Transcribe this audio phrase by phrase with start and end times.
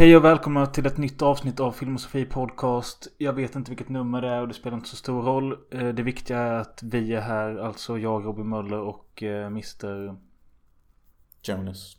[0.00, 3.08] Hej och välkomna till ett nytt avsnitt av Filmosofi Podcast.
[3.18, 5.58] Jag vet inte vilket nummer det är och det spelar inte så stor roll.
[5.70, 10.16] Eh, det viktiga är att vi är här, alltså jag, Robin Möller och eh, Mr.
[11.42, 11.96] Jonas.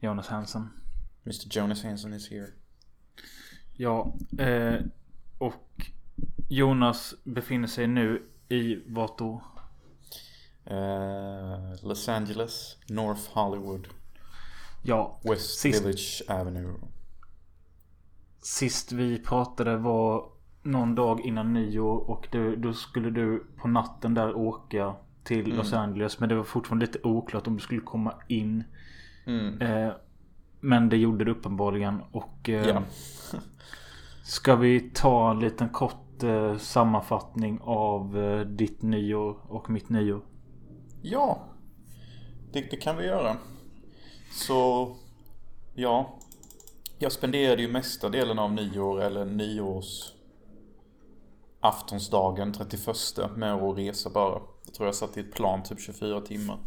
[0.00, 0.68] Jonas Hansen.
[1.24, 2.48] Mr Jonas Hansen is here.
[3.76, 4.80] Ja, eh,
[5.38, 5.90] och
[6.48, 9.42] Jonas befinner sig nu i vart då?
[10.70, 13.88] Uh, Los Angeles, North Hollywood,
[14.82, 16.74] Ja, West Sist- Village Avenue.
[18.46, 20.24] Sist vi pratade var
[20.62, 25.72] någon dag innan nyår och du, då skulle du på natten där åka till Los
[25.72, 26.20] Angeles.
[26.20, 28.64] Men det var fortfarande lite oklart om du skulle komma in.
[29.26, 29.60] Mm.
[29.62, 29.92] Eh,
[30.60, 32.02] men det gjorde du uppenbarligen.
[32.12, 32.82] Och eh, Ja.
[34.24, 40.20] ska vi ta en liten kort eh, sammanfattning av eh, ditt nyår och mitt nyår?
[41.02, 41.38] Ja,
[42.52, 43.36] det, det kan vi göra.
[44.32, 44.90] Så,
[45.74, 46.18] ja.
[46.98, 50.12] Jag spenderade ju mesta delen av nyår eller nyårs
[51.60, 54.42] aftonsdagen 31 med att resa bara.
[54.64, 56.58] Jag tror jag satt i ett plan typ 24 timmar.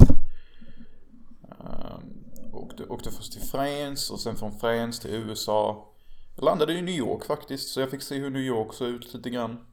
[1.44, 5.88] Ehm, åkte, åkte först till Friends och sen från Friends till USA.
[6.36, 9.14] Jag landade i New York faktiskt så jag fick se hur New York såg ut
[9.14, 9.66] lite grann.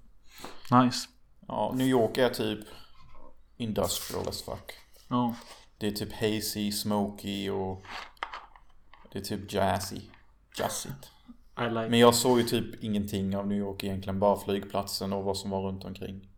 [0.70, 1.08] Nice.
[1.48, 2.60] Ja, New York är typ
[3.56, 4.72] industrial as fuck.
[5.08, 5.34] Ja.
[5.78, 7.82] Det är typ hazy, smoky och
[9.12, 10.00] det är typ jazzy.
[11.58, 11.88] I like.
[11.88, 15.50] Men jag såg ju typ ingenting av New York egentligen, bara flygplatsen och vad som
[15.50, 16.28] var runt omkring.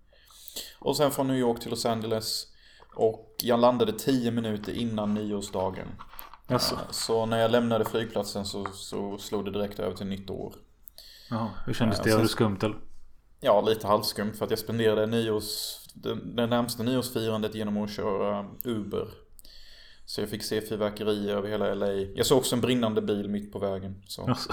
[0.79, 2.47] Och sen från New York till Los Angeles.
[2.95, 5.89] Och jag landade 10 minuter innan nyårsdagen.
[6.49, 6.59] Eh,
[6.91, 10.55] Så när jag lämnade flygplatsen så, så slog det direkt över till nytt år.
[11.31, 12.15] Ja, hur kändes Ja, det?
[12.15, 12.77] Var det skumt eller?
[13.41, 18.47] Ja, lite halvskumt för att jag spenderade nyårs, det, det närmsta nyårsfirandet genom att köra
[18.65, 19.09] Uber.
[20.09, 21.93] Så jag fick se fyrverkerier över hela LA.
[21.93, 24.03] Jag såg också en brinnande bil mitt på vägen.
[24.07, 24.23] Så.
[24.27, 24.53] Alltså.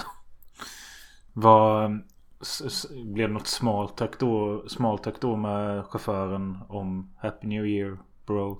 [2.42, 8.58] S- Blev det något smaltack då, smaltack då med chauffören om Happy New Year bro?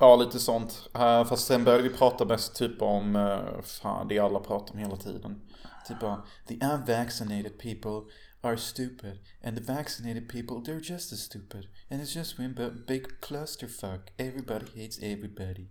[0.00, 0.88] Ja, lite sånt.
[0.94, 4.78] Eh, fast sen började vi prata mest typ om, uh, fan det alla pratar om
[4.80, 5.40] hela tiden.
[5.88, 9.18] Typ av, the unvaccinated people are stupid.
[9.44, 11.66] And the vaccinated people, they're just as stupid.
[11.90, 14.00] And it's just one b- big clusterfuck.
[14.16, 15.68] Everybody hates everybody.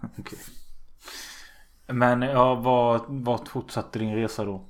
[0.18, 0.38] Okej.
[1.86, 4.66] Men ja, vad, vad fortsatte din resa då?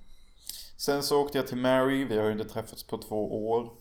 [0.76, 3.72] Sen så åkte jag till Mary, vi har ju inte träffats på två år.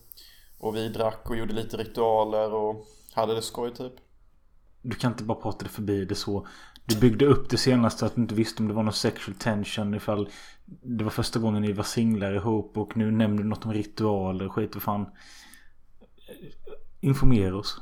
[0.57, 3.93] Och vi drack och gjorde lite ritualer och hade det skoj typ.
[4.81, 6.47] Du kan inte bara prata dig förbi det så.
[6.85, 9.93] Du byggde upp det senaste att du inte visste om det var någon sexual tension
[9.93, 10.29] ifall
[10.65, 14.49] det var första gången ni var singlar ihop och nu nämner du något om ritualer
[14.49, 15.05] skit vad fan.
[16.99, 17.81] Informera oss.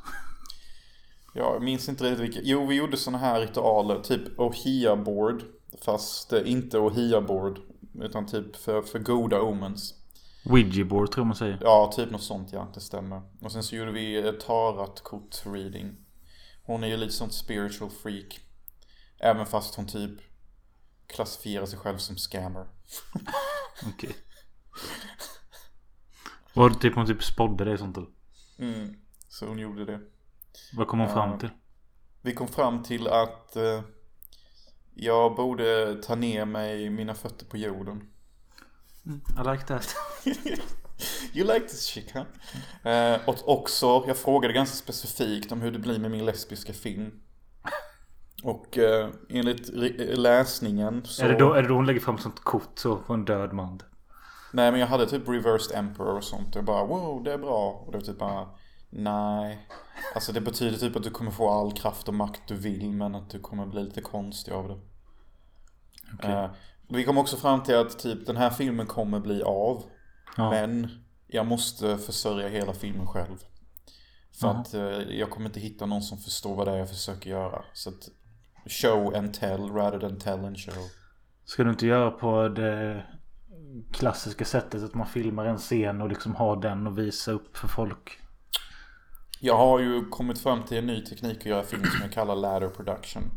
[1.37, 2.39] Ja, jag minns inte riktigt vilka.
[2.43, 5.43] Jo, vi gjorde såna här ritualer, typ Ohia board.
[5.81, 7.59] Fast eh, inte Ohia board.
[8.01, 9.93] Utan typ för, för goda omens.
[10.45, 11.59] Ouija board tror man säger.
[11.61, 13.21] Ja, typ något sånt ja, det stämmer.
[13.41, 15.95] Och sen så gjorde vi ett tarotkort reading.
[16.63, 18.39] Hon är ju lite sånt spiritual freak.
[19.19, 20.11] Även fast hon typ
[21.07, 22.67] klassifierar sig själv som scammer.
[23.87, 24.15] Okej.
[26.53, 28.09] Var det typ hon typ spådde det sånt eller?
[28.59, 28.95] Mm,
[29.27, 29.99] så hon gjorde det.
[30.73, 31.39] Vad kom hon fram Ja.
[31.39, 31.49] till?
[32.21, 33.81] Vi kom fram till att eh,
[34.95, 38.09] jag borde ta ner mig mina fötter på jorden.
[39.05, 39.95] I like that.
[41.33, 42.91] You like this shit huh?
[42.93, 47.11] Eh, och också, jag frågade ganska specifikt om hur det blir med min lesbiska film.
[48.43, 49.69] Och eh, enligt
[50.17, 51.25] läsningen så...
[51.25, 53.53] Är, det då, är det då hon lägger fram sånt kort så på en död
[53.53, 53.81] man?
[54.53, 56.55] Nej men jag hade typ reversed emperor och sånt.
[56.55, 57.71] Jag bara wow det är bra.
[57.85, 58.47] Och det var typ bara
[58.97, 59.67] nej.
[60.15, 63.15] Alltså det betyder typ att du kommer få all kraft och makt du vill men
[63.15, 64.79] att du kommer bli lite konstig av det.
[66.13, 66.31] Okej.
[66.31, 66.49] Eh,
[66.87, 69.83] vi kom också fram till att typ den här filmen kommer bli av.
[70.37, 70.49] Ja.
[70.49, 70.89] Men
[71.27, 73.37] jag måste försörja hela filmen själv.
[74.39, 74.57] För Jaha.
[74.59, 77.65] att eh, jag kommer inte hitta någon som förstår vad det är jag försöker göra.
[77.73, 78.09] Så att
[78.65, 80.83] show and tell rather than tell and show.
[81.45, 83.05] Ska du inte göra på det
[83.91, 87.67] klassiska sättet att man filmar en scen och liksom har den och visa upp för
[87.67, 88.19] folk?
[89.39, 92.35] Jag har ju kommit fram till en ny teknik att göra film som jag kallar
[92.35, 93.31] ladder production.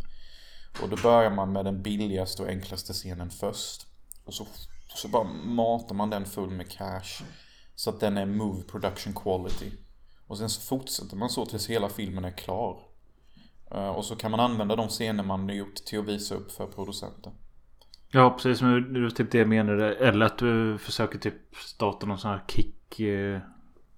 [0.82, 3.86] Och då börjar man med den billigaste och enklaste scenen först.
[4.24, 4.46] Och så,
[4.88, 7.24] så bara matar man den full med cash.
[7.74, 9.72] Så att den är move production quality.
[10.26, 12.82] Och sen så fortsätter man så tills hela filmen är klar.
[13.70, 16.52] Eh, och så kan man använda de scener man har gjort till att visa upp
[16.52, 17.32] för producenten.
[18.08, 19.94] Ja precis men det var typ det jag menade.
[19.94, 23.00] Eller att du försöker typ starta någon sån här kick...
[23.00, 23.40] Eh,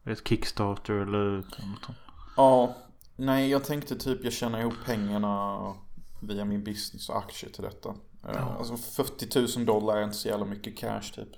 [0.04, 1.98] Eh, ett kickstarter eller något sånt.
[2.36, 2.76] Ja,
[3.16, 5.58] nej jag tänkte typ jag tjänar ihop pengarna
[6.20, 7.94] via min business och aktier till detta.
[8.22, 8.56] Ja.
[8.58, 11.28] Alltså 40 000 dollar är inte så jävla mycket cash typ.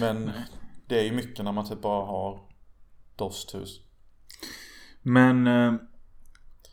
[0.00, 0.32] Men
[0.86, 2.40] det är ju mycket när man typ bara har
[3.16, 3.80] DOS-tus.
[5.02, 5.46] Men...
[5.46, 5.74] Eh,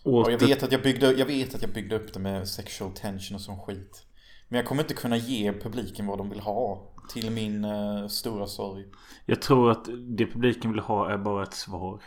[0.04, 2.92] och jag vet, att jag, byggde, jag vet att jag byggde upp det med sexual
[2.92, 4.06] tension och sån skit.
[4.48, 6.91] Men jag kommer inte kunna ge publiken vad de vill ha.
[7.10, 8.86] Till min uh, stora sorg.
[9.26, 12.02] Jag tror att det publiken vill ha är bara ett svar.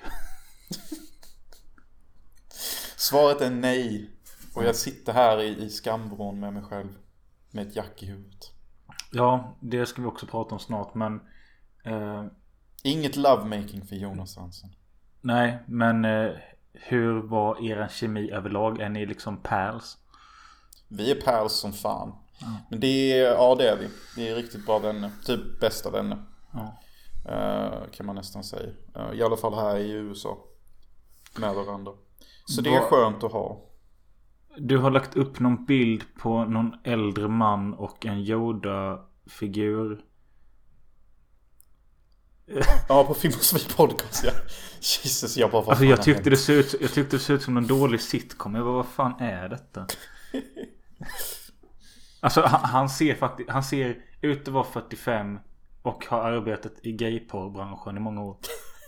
[2.97, 4.11] Svaret är nej.
[4.55, 6.89] Och jag sitter här i, i skambron med mig själv.
[7.51, 8.53] Med ett jack i huvudet.
[9.13, 11.21] Ja, det ska vi också prata om snart men...
[11.85, 12.25] Eh,
[12.87, 14.71] Inget lovemaking för Jonas Hansen.
[15.21, 16.31] Nej, men eh,
[16.73, 18.81] hur var er kemi överlag?
[18.81, 19.99] Är ni liksom pals?
[20.89, 22.13] Vi är pals som fan.
[22.43, 22.55] Mm.
[22.71, 23.89] Men det är, ja det är vi.
[24.17, 25.11] Vi är riktigt bra vänner.
[25.27, 26.25] Typ bästa vänner.
[26.55, 26.67] Mm.
[27.29, 28.73] Uh, kan man nästan säga.
[28.97, 30.39] Uh, I alla fall här i USA.
[31.39, 31.93] Med varandra.
[32.47, 33.71] Så det är skönt att ha.
[34.57, 40.05] Du har lagt upp någon bild på någon äldre man och en Yoda-figur.
[42.89, 44.31] Ja, på Filmosofie podcast ja.
[44.81, 47.57] Jesus, jag bara vad Alltså jag tyckte, det ut, jag tyckte det såg ut som
[47.57, 48.55] en dålig sitcom.
[48.55, 49.87] Jag bara, vad fan är detta?
[52.25, 55.39] alltså han, han, ser faktiskt, han ser ut att vara 45
[55.83, 58.37] och har arbetat i gayporrbranschen i många år.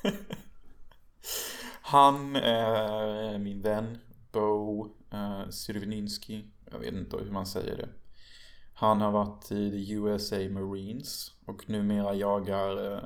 [1.80, 3.98] han är min vän
[4.32, 7.88] Bo eh, uh, Sirvininski, Jag vet inte hur man säger det.
[8.74, 13.00] Han har varit i the USA Marines och numera jagar uh,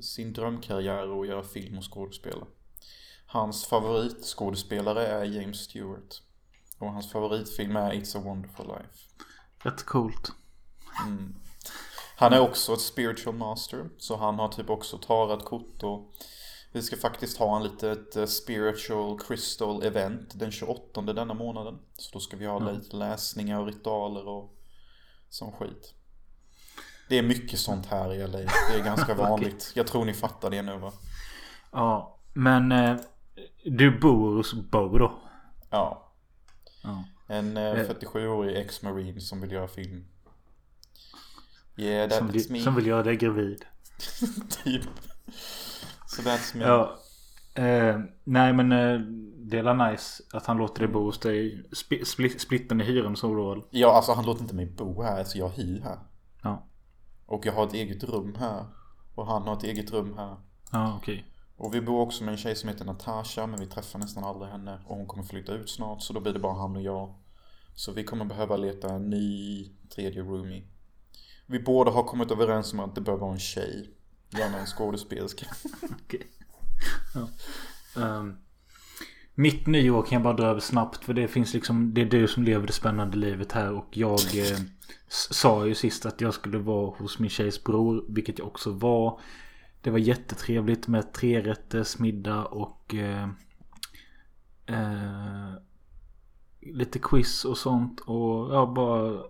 [0.00, 2.46] sin drömkarriär och gör film och skådespela.
[3.26, 6.22] Hans favoritskådespelare är James Stewart.
[6.78, 9.09] Och hans favoritfilm är It's a wonderful life.
[9.62, 10.32] Rätt coolt.
[11.06, 11.34] Mm.
[12.16, 13.88] Han är också ett spiritual master.
[13.98, 16.14] Så han har typ också tarat kort och
[16.72, 21.78] vi ska faktiskt ha en litet eh, spiritual crystal event den 28 denna månaden.
[21.96, 22.74] Så då ska vi ha mm.
[22.74, 24.56] lite läsningar och ritualer och
[25.28, 25.94] sån skit.
[27.08, 28.38] Det är mycket sånt här i LA.
[28.38, 29.72] Det är ganska vanligt.
[29.74, 30.92] Jag tror ni fattar det nu va?
[31.72, 32.96] Ja, men eh,
[33.64, 35.18] du bor hos Bo då?
[35.70, 36.12] Ja.
[36.82, 37.04] ja.
[37.30, 38.60] En eh, 47-årig eh.
[38.60, 40.04] ex-marine som vill göra film.
[41.76, 42.60] Yeah, som, me.
[42.60, 43.64] som vill göra dig gravid.
[44.64, 44.82] typ.
[46.06, 46.64] Så so that's me.
[46.64, 46.98] Ja.
[47.54, 49.00] Eh, nej men eh,
[49.36, 51.64] det är nice att han låter dig bo hos dig.
[51.80, 51.90] Sp
[52.38, 55.24] splitten i hyran så då Ja alltså han låter inte mig bo här.
[55.24, 55.98] Så jag hyr här.
[56.42, 56.66] Ja.
[57.26, 58.64] Och jag har ett eget rum här.
[59.14, 60.36] Och han har ett eget rum här.
[60.72, 61.14] Ja, okej.
[61.14, 61.29] Okay.
[61.60, 63.46] Och vi bor också med en tjej som heter Natasha.
[63.46, 64.78] Men vi träffar nästan aldrig henne.
[64.86, 66.02] Och hon kommer flytta ut snart.
[66.02, 67.14] Så då blir det bara han och jag.
[67.74, 70.62] Så vi kommer behöva leta en ny tredje roomie.
[71.46, 73.90] Vi båda har kommit överens om att det bör vara en tjej.
[74.30, 75.46] Gärna en skådespelerska.
[76.06, 76.20] okay.
[77.14, 77.28] Ja.
[78.02, 78.36] Um,
[79.34, 81.04] mitt nyår kan jag bara dra över snabbt.
[81.04, 81.94] För det finns liksom.
[81.94, 83.72] Det är du som lever det spännande livet här.
[83.72, 84.20] Och jag.
[84.34, 84.58] Eh,
[85.08, 88.04] sa ju sist att jag skulle vara hos min tjejs bror.
[88.08, 89.20] Vilket jag också var.
[89.80, 93.28] Det var jättetrevligt med trerätters middag och eh,
[94.66, 95.52] eh,
[96.60, 98.00] lite quiz och sånt.
[98.00, 99.22] Och ja, bara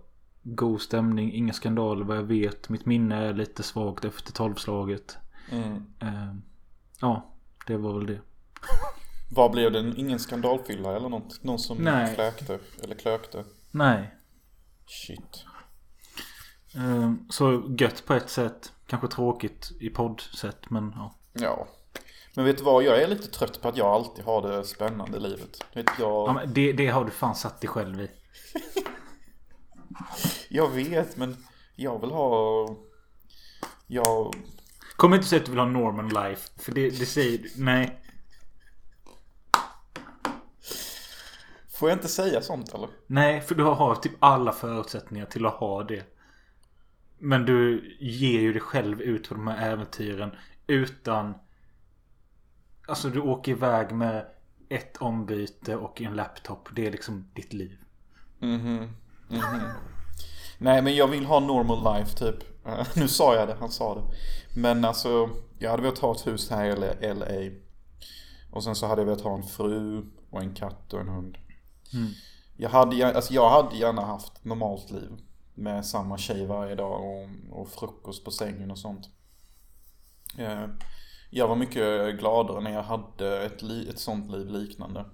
[0.43, 1.33] god stämning.
[1.33, 2.69] Inga skandaler vad jag vet.
[2.69, 5.17] Mitt minne är lite svagt efter tolvslaget.
[5.51, 5.85] Mm.
[5.99, 6.35] Eh,
[7.01, 7.33] ja,
[7.67, 8.19] det var väl det.
[9.33, 9.93] Vad blev det?
[9.97, 11.43] Ingen skandalfylla eller något?
[11.43, 12.15] Någon som Nej.
[12.15, 12.59] kläkte?
[12.83, 13.43] Eller klökte?
[13.71, 14.15] Nej.
[14.85, 15.45] Shit.
[16.75, 18.73] Ehm, så gött på ett sätt.
[18.87, 21.15] Kanske tråkigt i poddsätt men ja.
[21.33, 21.67] Ja.
[22.35, 22.83] Men vet du vad?
[22.83, 25.65] Jag är lite trött på att jag alltid har det spännande i livet.
[25.73, 26.29] Vet jag...
[26.29, 28.11] Ja, men det, det har du fan satt dig själv i.
[30.49, 32.67] jag vet men jag vill ha...
[33.87, 34.33] Jag...
[34.95, 36.49] Kom inte säga att du vill ha Norman life.
[36.57, 37.47] För det, det säger.
[37.57, 38.01] Nej.
[41.73, 42.89] Får jag inte säga sånt eller?
[43.07, 46.03] Nej, för du har typ alla förutsättningar till att ha det.
[47.23, 50.31] Men du ger ju dig själv ut på de här äventyren
[50.67, 51.33] utan...
[52.87, 54.25] Alltså du åker iväg med
[54.69, 56.69] ett ombyte och en laptop.
[56.75, 57.77] Det är liksom ditt liv.
[58.39, 58.67] Mhm.
[58.67, 58.89] Mm
[59.29, 59.61] mhm.
[60.57, 62.65] Nej men jag vill ha normal life typ.
[62.95, 64.03] Nu sa jag det, han sa det.
[64.59, 67.57] Men alltså, jag hade velat ha ett hus här i LA.
[68.51, 71.37] Och sen så hade jag velat ha en fru och en katt och en hund.
[71.93, 72.09] Mm.
[72.57, 75.11] Jag, hade, alltså jag hade gärna haft normalt liv
[75.61, 79.09] med samma tjej varje dag och, och frukost på sängen och sånt.
[80.37, 80.65] Eh,
[81.29, 85.05] jag var mycket gladare när jag hade ett, li, ett sånt liv liknande.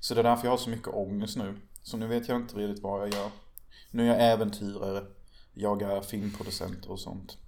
[0.00, 1.54] Så det är därför jag har så mycket ångest nu.
[1.82, 3.30] Så nu vet jag inte riktigt vad jag gör.
[3.90, 5.04] Nu är jag äventyrare.
[5.54, 7.38] Jagar filmproducenter och sånt.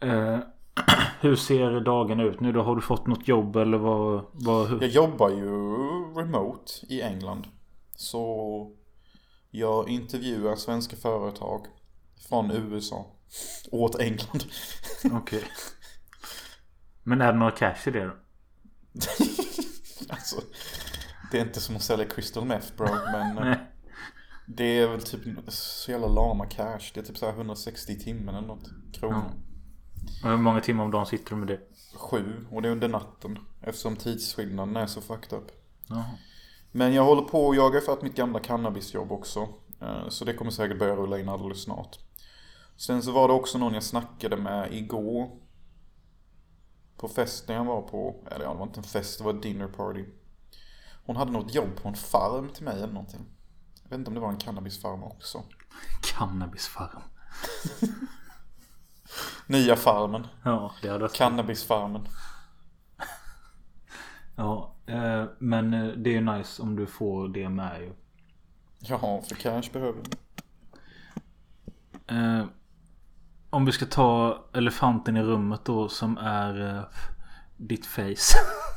[0.00, 0.38] Eh,
[1.20, 2.62] hur ser dagen ut nu då?
[2.62, 4.24] Har du fått något jobb eller vad?
[4.32, 4.82] vad?
[4.82, 5.50] Jag jobbar ju
[6.14, 7.46] remote i England.
[7.96, 8.72] Så
[9.56, 11.66] Jag intervjuar svenska företag
[12.28, 13.06] från USA
[13.70, 14.44] åt England.
[15.12, 15.44] Okej.
[17.02, 18.12] Men är det några cash i det då?
[20.08, 20.40] Alltså,
[21.30, 23.56] det är inte som att sälja crystal meth bro, men eh,
[24.46, 26.90] det är väl typ så jävla lama cash.
[26.94, 29.32] Det är typ så här 160 timmar eller något kronor.
[30.24, 31.60] Och hur många timmar om dagen sitter du med det?
[31.94, 33.38] Sju, och det är under natten.
[33.60, 35.50] Eftersom tidsskillnaden är så fucked up.
[35.88, 36.04] Jaha.
[36.76, 39.48] Men jag håller på och jagar för att mitt gamla cannabisjobb också.
[39.80, 41.98] Eh, Så det kommer säkert börja rulla in alldeles snart.
[42.76, 45.30] Sen så var det också någon jag snackade med igår.
[46.96, 48.24] På festen jag var på.
[48.30, 50.04] Eller ja, det var inte en fest, det var ett dinner party.
[51.06, 53.26] Hon hade något jobb på en farm till mig eller någonting.
[53.82, 55.42] Jag vet inte om det var en cannabisfarm också.
[56.02, 57.02] Cannabisfarm.
[59.46, 60.26] Nya farmen.
[60.44, 62.08] Ja, det hade varit Cannabisfarmen.
[64.36, 67.92] Ja, eh, men eh, det är ju nice om du får det med ju.
[68.78, 70.16] Ja, för cash behöver vi.
[72.06, 72.44] Eh,
[73.50, 76.82] om vi ska ta elefanten i rummet då som är eh,
[77.56, 78.38] ditt face.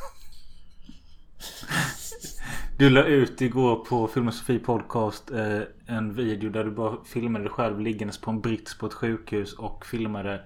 [2.77, 7.51] Du la ut igår på Filmosofi Podcast eh, en video där du bara filmade dig
[7.53, 10.41] själv liggandes på en brits på ett sjukhus och filmade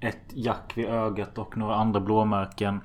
[0.00, 2.80] ett jack vid ögat och några andra blåmärken.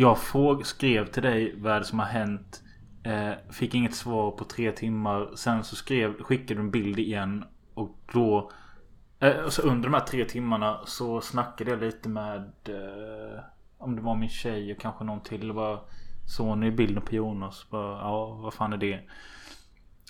[0.00, 2.62] Jag fråg, skrev till dig vad är det som har hänt.
[3.02, 5.30] Eh, fick inget svar på tre timmar.
[5.34, 7.44] Sen så skrev, skickade du en bild igen.
[7.74, 8.50] Och då...
[9.18, 12.52] Eh, så under de här tre timmarna så snackade jag lite med...
[12.68, 13.40] Eh,
[13.78, 15.48] om det var min tjej och kanske någon till.
[15.48, 15.80] Det var
[16.26, 17.66] Sony i bilden på Jonas.
[17.70, 19.00] Bara, ja, vad fan är det?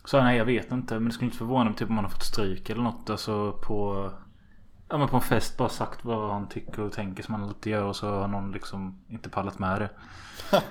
[0.04, 0.95] Så nej, jag vet inte.
[0.95, 3.11] Men det skulle inte förvåna mig typ om man har fått stryk eller något.
[3.11, 4.11] Alltså på...
[4.88, 7.73] Ja men på en fest bara sagt vad han tycker och tänker som han alltid
[7.73, 7.83] gör.
[7.83, 9.90] Och så har någon liksom inte pallat med det.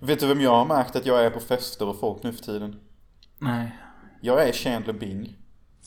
[0.00, 2.44] Vet du vem jag har märkt att jag är på fester och folk nu för
[2.44, 2.80] tiden?
[3.38, 3.78] Nej.
[4.20, 5.36] Jag är Chandler Bing.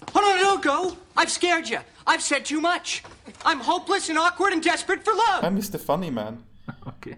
[0.01, 0.95] Oh, no, no, go!
[1.15, 1.79] I've scared you.
[2.05, 3.03] I've said too much.
[3.43, 5.47] I'm hopeless and awkward and desperate for love.
[5.47, 6.43] I'm Mr Funny Man.
[6.85, 7.17] Okej.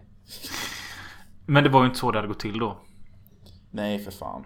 [1.45, 2.81] Men det var ju inte så det hade gått till då.
[3.71, 4.45] Nej, för fan.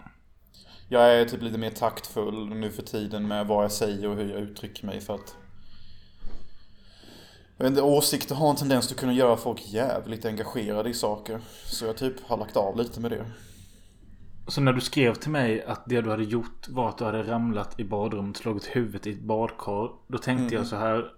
[0.89, 4.29] Jag är typ lite mer taktfull nu för tiden med vad jag säger och hur
[4.29, 5.35] jag uttrycker mig för att...
[7.57, 11.39] Jag vet inte, åsikter har en tendens att kunna göra folk jävligt engagerade i saker.
[11.65, 13.25] Så jag typ har lagt av lite med det.
[14.47, 17.23] Så när du skrev till mig att det du hade gjort var att du hade
[17.23, 19.91] ramlat i badrummet slagit huvudet i ett badkar.
[20.07, 21.11] Då tänkte jag så här.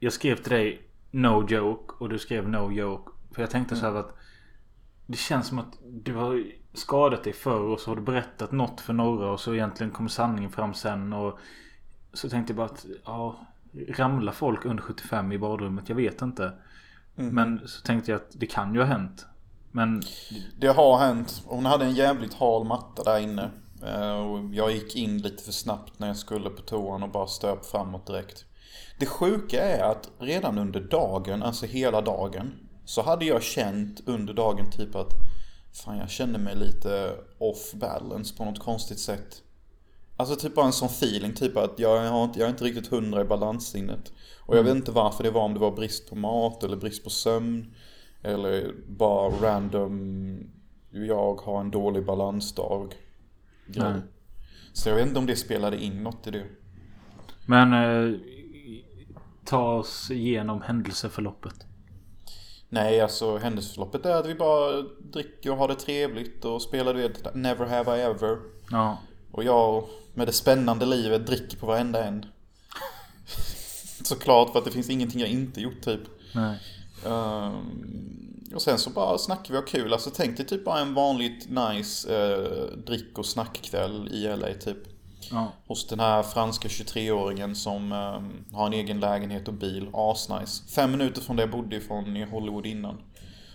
[0.00, 3.10] Jag skrev till dig No joke och du skrev No joke.
[3.34, 4.16] För jag tänkte så här att
[5.06, 8.80] det känns som att du har skadat dig förr och så har du berättat något
[8.80, 11.12] för några och så egentligen kommer sanningen fram sen.
[11.12, 11.38] Och
[12.12, 13.46] så tänkte jag bara att ja,
[13.88, 15.88] ramlar folk under 75 i badrummet?
[15.88, 16.52] Jag vet inte.
[17.14, 19.26] Men så tänkte jag att det kan ju ha hänt.
[19.70, 20.02] Men
[20.58, 21.42] Det har hänt.
[21.46, 23.50] Hon hade en jävligt hal matta där inne.
[23.86, 27.26] Eh, Och jag gick in lite för snabbt när jag skulle på toan och bara
[27.26, 28.44] stöp framåt direkt.
[28.98, 32.52] Det sjuka är att redan under dagen, alltså hela dagen,
[32.84, 35.12] så hade jag känt under dagen typ att
[35.84, 39.42] fan jag kände mig lite off balance på något konstigt sätt.
[40.22, 42.86] Alltså typ bara en sån feeling, typ att jag, har inte, jag är inte riktigt
[42.86, 44.12] hundra i balanssinnet.
[44.40, 47.04] Och jag vet inte varför det var, om det var brist på mat eller brist
[47.04, 47.74] på sömn.
[48.22, 50.50] Eller bara random,
[50.90, 52.94] jag har en dålig balansdag.
[53.66, 53.92] grej.
[53.92, 54.00] Nej.
[54.72, 56.44] Så jag vet inte om det spelade in något i det.
[57.46, 58.18] Men eh,
[59.44, 61.66] ta oss igenom händelseförloppet.
[62.68, 67.00] Nej, alltså händelseförloppet är att vi bara dricker och har det trevligt och spelar du
[67.00, 68.38] vet Never Have I Ever.
[68.70, 68.98] Ja.
[69.32, 69.84] Och jag
[70.14, 72.26] med det spännande livet dricker på varenda en.
[74.02, 76.00] Såklart för att det finns ingenting jag inte gjort typ.
[76.34, 76.58] Nej.
[77.06, 79.92] Ehm, och sen så bara snackar vi och kul.
[79.92, 84.78] Alltså tänk dig typ bara en vanligt nice uh, drick och snackkväll i LA typ.
[85.30, 85.52] Ja.
[85.66, 89.90] Hos den här franska 23-åringen som ehm, har en egen lägenhet och bil.
[89.92, 90.62] Asnice.
[90.74, 93.00] Fem minuter från där jag bodde ifrån i Hollywood innan.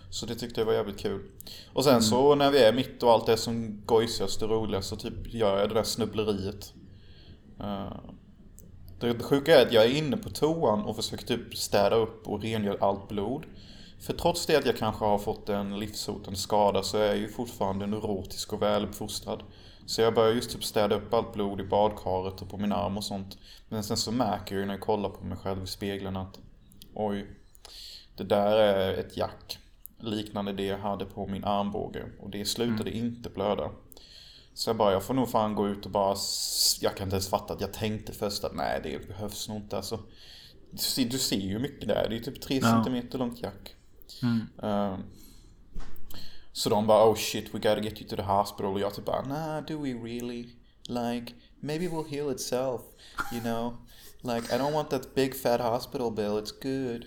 [0.09, 1.21] Så det tyckte jag var jävligt kul.
[1.73, 4.95] Och sen så när vi är mitt och allt det som gojsigast och roligast så
[4.95, 6.73] typ gör jag det där snubbleriet.
[7.59, 7.93] Eh,
[8.99, 12.27] det det sjuka är att jag är inne på toan och försöker typ städa upp
[12.27, 13.45] och rengöra allt blod.
[13.99, 17.29] För trots det att jag kanske har fått en livshotande skada så är jag ju
[17.29, 19.43] fortfarande neurotisk och väluppfostrad.
[19.85, 22.97] Så jag börjar just typ städa upp allt blod i badkaret och på min arm
[22.97, 23.37] och sånt.
[23.69, 26.39] Men sen så märker jag ju när jag kollar på mig själv i spegeln att
[26.93, 27.27] oj,
[28.15, 29.59] det där är ett jack.
[29.99, 32.05] Liknande det jag hade på min armbåge.
[32.19, 33.71] Och det slutade inte blöda.
[34.53, 36.15] Så jag bara, jag får nog fan gå ut och bara...
[36.81, 39.77] Jag kan inte ens fatta att jag tänkte först att nej, det behövs nog inte.
[39.77, 39.99] Alltså,
[40.71, 42.07] du, ser, du ser ju mycket där.
[42.09, 42.61] Det är typ 3 Ja.
[42.61, 43.75] centimeter långt jack.
[44.63, 44.97] Eh,
[46.53, 48.73] så de bara, oh shit, we gotta get you to the hospital.
[48.73, 50.49] Och jag typ bara, nah, do we really?
[50.89, 52.81] Like, maybe it will heal itself.
[53.33, 53.73] You know?
[54.21, 57.05] Like, I don't want that big fat hospital bill, it's good.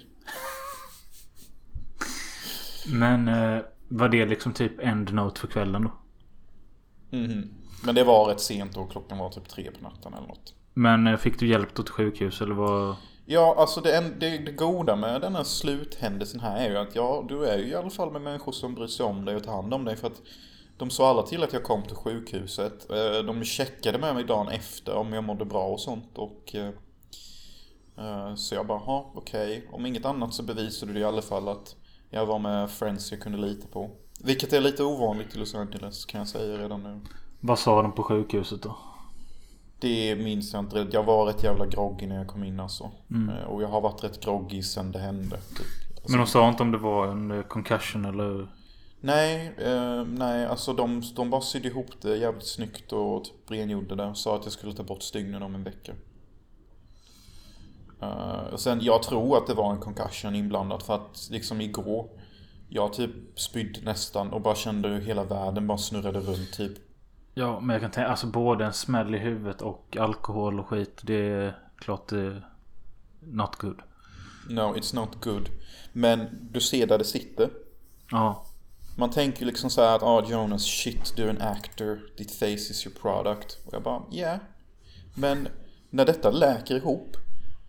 [2.87, 5.92] Men eh, var det liksom typ end note för kvällen då?
[7.10, 7.50] Mhm.
[7.84, 10.54] Men det var rätt sent och klockan var typ tre på natten eller något.
[10.75, 12.96] Men eh, fick du hjälp då till sjukhus eller vad?
[13.26, 16.94] Ja, alltså det, en- det, det goda med den här sluthändelsen här är ju att
[16.94, 19.44] ja, du är ju i alla fall med människor som bryr sig om dig och
[19.44, 19.96] tar hand om dig.
[19.96, 20.22] För att
[20.78, 22.90] de sa alla till att jag kom till sjukhuset.
[22.90, 26.18] Eh, De checkade med mig dagen efter om jag mådde bra och sånt.
[26.18, 26.68] Och, eh,
[27.99, 29.68] eh, så jag bara, ha okej.
[29.72, 31.76] Om inget annat så bevisade det i alla fall att
[32.10, 33.90] jag var med friends jag kunde lita på.
[34.24, 37.00] Vilket är lite ovanligt i Los Angeles kan jag säga redan nu.
[37.40, 38.76] Vad sa de på sjukhuset då?
[39.78, 40.86] Det minns jag inte.
[40.92, 42.90] Jag var rätt jävla groggy när jag kom in alltså.
[43.10, 45.36] Eh, Och jag har varit rätt groggy sen det hände.
[45.36, 45.66] Typ.
[45.96, 48.48] Alltså, Men de sa inte om det var en eh, concussion eller?
[49.00, 53.94] Nej, eh, nej, alltså de, de bara sydde ihop det jävligt snyggt och typ rengjorde
[53.94, 54.04] det.
[54.06, 55.92] Och sa att jag skulle ta bort stygnen om en vecka.
[58.02, 62.09] Eh, och sen, jag tror att det var en concussion inblandad för att liksom igår
[62.73, 66.73] jag typ spydde nästan och bara kände hur hela världen bara snurrade runt typ.
[67.35, 71.00] Ja, men jag kan tänka alltså både en smäll i huvudet och alkohol och skit.
[71.02, 72.47] Det är klart det är
[73.21, 73.83] not good.
[74.49, 75.49] No, it's not good.
[75.92, 77.50] Men du ser där det sitter.
[78.11, 78.47] Ja.
[78.99, 82.47] Man tänker liksom så här att ah Jonas shit du är en actor, ditt face
[82.47, 83.59] is your product.
[83.66, 84.38] Och jag bara yeah.
[85.14, 85.49] Men
[85.90, 87.16] när detta läker ihop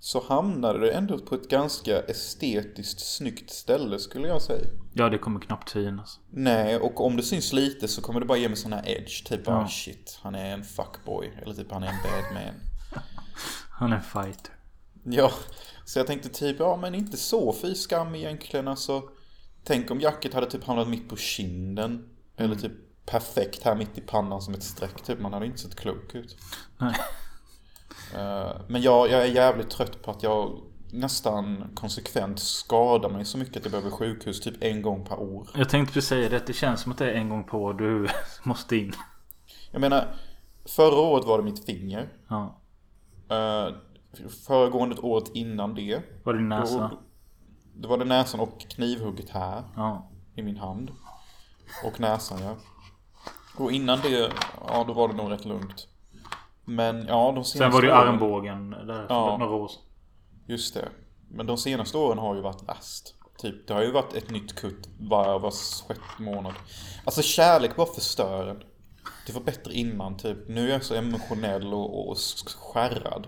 [0.04, 4.66] så hamnar det ändå på ett ganska estetiskt snyggt ställe skulle jag säga.
[4.94, 6.20] Ja, det kommer knappt synas.
[6.30, 9.26] Nej, och om det syns lite så kommer det bara ge mig sån här edge.
[9.28, 9.68] Typ ah Ja.
[9.68, 11.34] shit, han är en fuckboy.
[11.42, 12.54] Eller typ han är en bad man.
[13.70, 14.54] Han är en fighter.
[15.04, 15.32] Ja,
[15.86, 19.04] så jag tänkte typ, ja men inte så fy skam egentligen alltså.
[19.64, 22.10] Tänk om jacket hade typ hamnat mitt på kinden.
[22.38, 22.72] Eller typ
[23.06, 25.20] perfekt här mitt i pannan som ett streck typ.
[25.20, 26.38] Man hade inte sett klok ut.
[26.78, 26.96] Nej.
[28.16, 30.60] Eh, Men jag, jag är jävligt trött på att jag
[30.94, 35.48] nästan konsekvent skadar mig så mycket att jag behöver sjukhus typ en gång per år.
[35.56, 36.48] Jag tänkte precis säga det.
[36.48, 38.08] Det känns som att det är en gång på år du
[38.44, 38.94] måste in.
[39.72, 40.08] Jag menar,
[40.66, 42.10] förra året var det mitt finger.
[42.28, 42.58] Ja.
[43.30, 43.74] Eh,
[44.48, 46.02] Föregående året innan det.
[46.24, 46.78] Var det din näsa?
[46.80, 47.00] Då,
[47.76, 49.64] det var det näsan och knivhugget här.
[49.76, 50.10] Ja.
[50.36, 50.92] i min hand.
[51.86, 52.56] Och näsan ja.
[53.58, 54.32] Och innan det,
[54.68, 55.88] ja då var det nog rätt lugnt.
[56.76, 59.38] Men ja, de senaste Sen var det ju armbågen där Ja.
[59.40, 59.82] några år sedan.
[60.48, 60.90] Just det.
[61.30, 63.16] Men de senaste åren har ju varit värst.
[63.38, 65.52] Typ, det har ju varit ett nytt kutt var, var
[65.88, 66.54] sjätte månad.
[67.06, 68.64] Alltså kärlek bara förstör en.
[69.28, 70.38] Det var bättre innan typ.
[70.48, 72.18] Nu är jag så emotionell och, och
[72.74, 73.28] skärrad.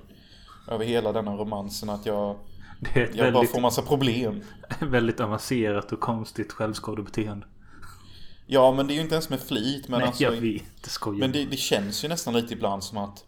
[0.67, 2.36] Över hela denna romansen att jag,
[2.79, 4.43] Det är jag bara väldigt, får massa problem.
[4.79, 7.47] väldigt avancerat och konstigt självskadebeteende.
[8.47, 9.88] Ja men det är ju inte ens med flit.
[9.88, 10.84] Men Nej, alltså, jag vet.
[10.84, 11.19] Det skojar.
[11.19, 13.25] Men det, det känns ju nästan lite ibland som att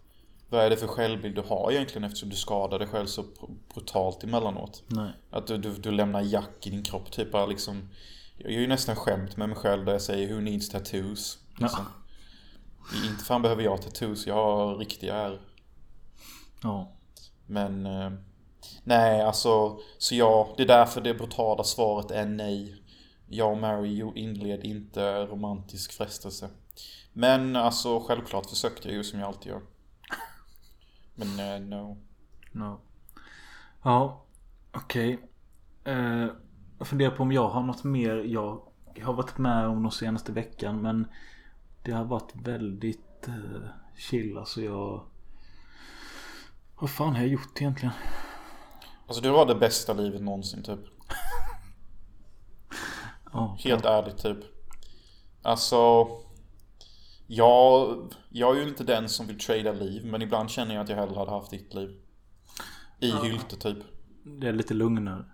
[0.56, 3.58] vad är det för självbild du har egentligen eftersom du skadar dig själv så br-
[3.74, 4.84] brutalt emellanåt?
[4.88, 5.12] Nej.
[5.30, 7.90] Att du, du, du lämnar jack i din kropp typ bara liksom
[8.38, 11.40] Jag gör ju nästan skämt med mig själv där jag säger Who needs tattoos?
[11.58, 11.86] Liksom.
[13.12, 15.42] Inte fan behöver jag tattoos, jag har riktiga ärr.
[16.64, 16.92] Ja.
[17.46, 18.12] Men eh,
[18.84, 22.82] Nej alltså Så ja, det är därför det brutala svaret är nej
[23.28, 26.50] Jag och Mary inled inte romantisk frestelse
[27.14, 29.62] Men alltså självklart försökte jag ju som jag alltid gör
[31.16, 31.98] Men eh, no
[32.56, 32.80] No.
[33.84, 34.24] Ja.
[34.72, 35.20] Okej.
[35.84, 36.28] Eh,
[36.78, 38.62] jag funderar på om jag har något mer jag
[39.04, 40.82] har varit med om de senaste veckan.
[40.82, 41.08] Men
[41.84, 44.38] det har varit väldigt eh, chill.
[44.38, 45.06] Alltså jag...
[46.80, 47.94] Vad fan har jag gjort egentligen?
[49.08, 50.80] Alltså du har det bästa livet någonsin typ
[53.34, 53.58] Ja.
[53.60, 54.38] Helt ärligt typ
[55.42, 56.08] Alltså
[57.28, 57.98] jag,
[58.30, 60.98] jag är ju inte den som vill trada liv Men ibland känner jag att jag
[60.98, 61.90] hellre hade haft ditt liv
[63.00, 63.78] I Hylte typ
[64.24, 65.26] Det är lite lugnare.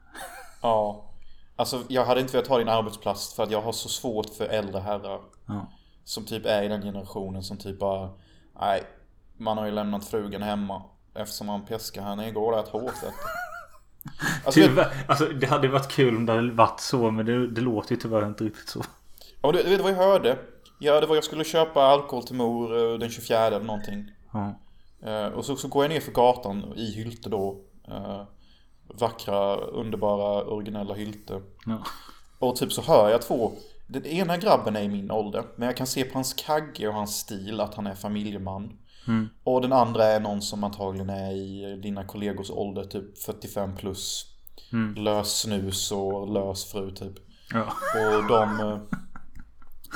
[0.61, 1.11] Ja.
[1.55, 4.45] Alltså jag hade inte velat ha din arbetsplats för att jag har så svårt för
[4.45, 5.21] äldre herrar.
[5.45, 5.71] Ja.
[6.03, 8.09] Som typ är i den generationen som typ bara
[8.59, 8.83] Nej,
[9.37, 10.83] man har ju lämnat frugan hemma.
[11.13, 12.93] Eftersom man peskar henne igår rätt hårt.
[14.45, 17.11] Alltså, Tyvärr, alltså det hade varit kul om det hade varit så.
[17.11, 18.83] Men det, det låter ju tyvärr inte riktigt så.
[19.41, 20.37] ja, du, du vet vad jag hörde?
[20.83, 24.05] Ja, det var jag skulle köpa alkohol till mor eh, den 24 eller någonting.
[25.03, 27.61] Eh, Och så, så går jag ner för gatan i Hylte då.
[27.87, 28.21] Eh,
[28.99, 31.41] Vackra, underbara, originella Hylte.
[31.65, 31.83] Ja.
[32.39, 33.51] Och typ så hör jag två
[33.87, 36.93] Den ena grabben är i min ålder Men jag kan se på hans kagge och
[36.93, 38.77] hans stil att han är familjeman
[39.43, 44.25] Och den andra är någon som antagligen är i dina kollegors ålder Typ 45 plus
[44.97, 47.13] Lös snus och lös fru typ
[47.53, 47.61] Ja.
[47.95, 48.79] Och de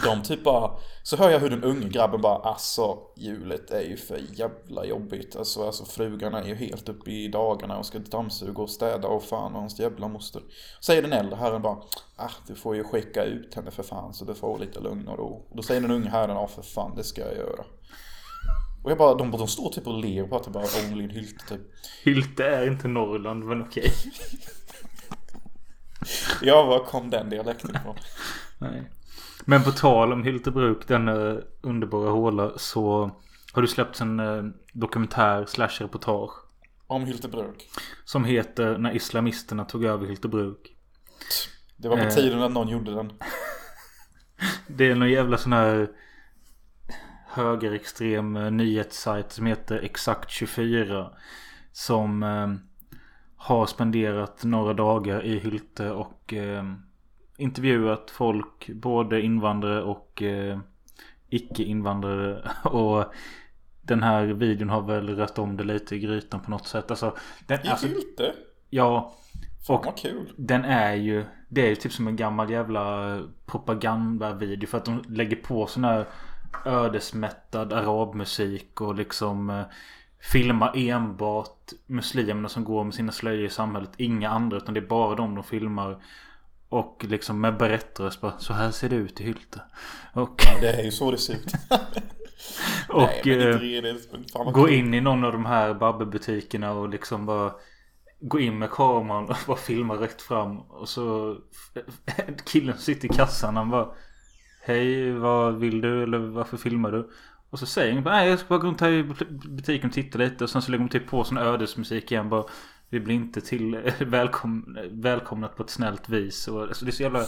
[0.03, 0.71] De typ bara,
[1.03, 5.36] så hör jag hur den unge grabben bara Alltså hjulet är ju för jävla jobbigt
[5.36, 9.23] Alltså, alltså frugan är ju helt uppe i dagarna och ska dammsuga och städa och
[9.23, 10.41] fan och hans jävla moster
[10.81, 11.77] Säger den äldre herren bara
[12.15, 15.17] Ah du får ju skicka ut henne för fan så du får lite lugn och
[15.17, 17.65] ro och Då säger den unge herren Ja för fan det ska jag göra
[18.84, 21.10] Och jag bara, de, de står typ och ler på att det bara Only in
[21.10, 21.62] Hylte typ
[22.03, 23.91] Hylte är inte Norrland men okej.
[26.41, 27.95] Ja var kom den dialekten ifrån?
[28.58, 28.84] Nej.
[29.45, 33.11] Men på tal om Hyltebruk, denna underbara håla, så
[33.53, 34.43] har du släppt en eh,
[34.73, 36.31] dokumentär slash reportage.
[36.87, 37.69] Om Hyltebruk
[38.05, 40.75] Som heter När Islamisterna tog över Hyltebruk.
[41.77, 42.09] Det var på Eh.
[42.09, 43.13] tiden att någon gjorde den
[44.67, 45.89] Det är någon jävla sån här
[47.27, 51.11] högerextrem eh, nyhetssajt som heter Exakt 24.
[51.71, 52.53] Som eh,
[53.35, 56.63] har spenderat några dagar i Hylte och eh,
[57.37, 58.69] intervjuat folk.
[58.69, 60.59] Både invandrare och eh,
[61.29, 62.51] icke-invandrare.
[62.63, 63.05] Och
[63.81, 66.91] den här videon har väl rört om det lite i grytan på något sätt.
[66.91, 67.15] Alltså,
[67.47, 68.33] den, I alltså, Hylte?
[68.69, 69.13] ja,
[69.69, 74.67] och vad kul den är ju Det är ju typ som en gammal jävla propagandavideo
[74.67, 76.05] för att de lägger på sån här
[76.65, 79.63] ödesmättad arabmusik och liksom eh,
[80.31, 83.91] filmar enbart muslimerna som går med sina slöjor i samhället.
[83.97, 86.03] Inga andra utan det är bara de de filmar.
[86.75, 89.61] Och liksom med berättarröst bara så här ser det ut i Hylte.
[90.13, 91.53] Och, Det är ju så det ser ut.
[92.89, 97.51] Och Nej eh, Gå in i någon av de här Babbe-butikerna och liksom bara
[98.19, 100.59] Gå in med kameran och bara filma rätt fram.
[100.59, 101.38] Och så
[102.45, 103.88] Killen sitter i kassan han bara
[104.61, 106.03] Hej vad vill du?
[106.03, 107.09] Eller varför filmar du?
[107.49, 109.03] Och så säger han bara nej jag ska bara gå runt här i
[109.49, 110.43] butiken och titta lite.
[110.43, 112.45] Och sen så lägger de typ på sån ödesmusik igen bara
[112.89, 117.03] vi blir inte till välkom, välkomnat på ett snällt vis och alltså, det är så
[117.03, 117.23] jävla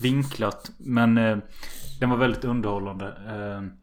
[0.00, 1.38] vinklat men eh,
[2.00, 3.82] Den var väldigt underhållande eh,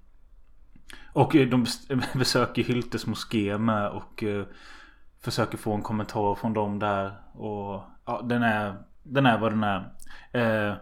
[1.14, 1.66] och eh, de
[2.14, 4.46] besöker Hyltes moské med och eh,
[5.22, 7.12] försöker få en kommentar från dem där.
[7.34, 9.92] Och ja, den är, den är vad den är.
[10.32, 10.76] Eh,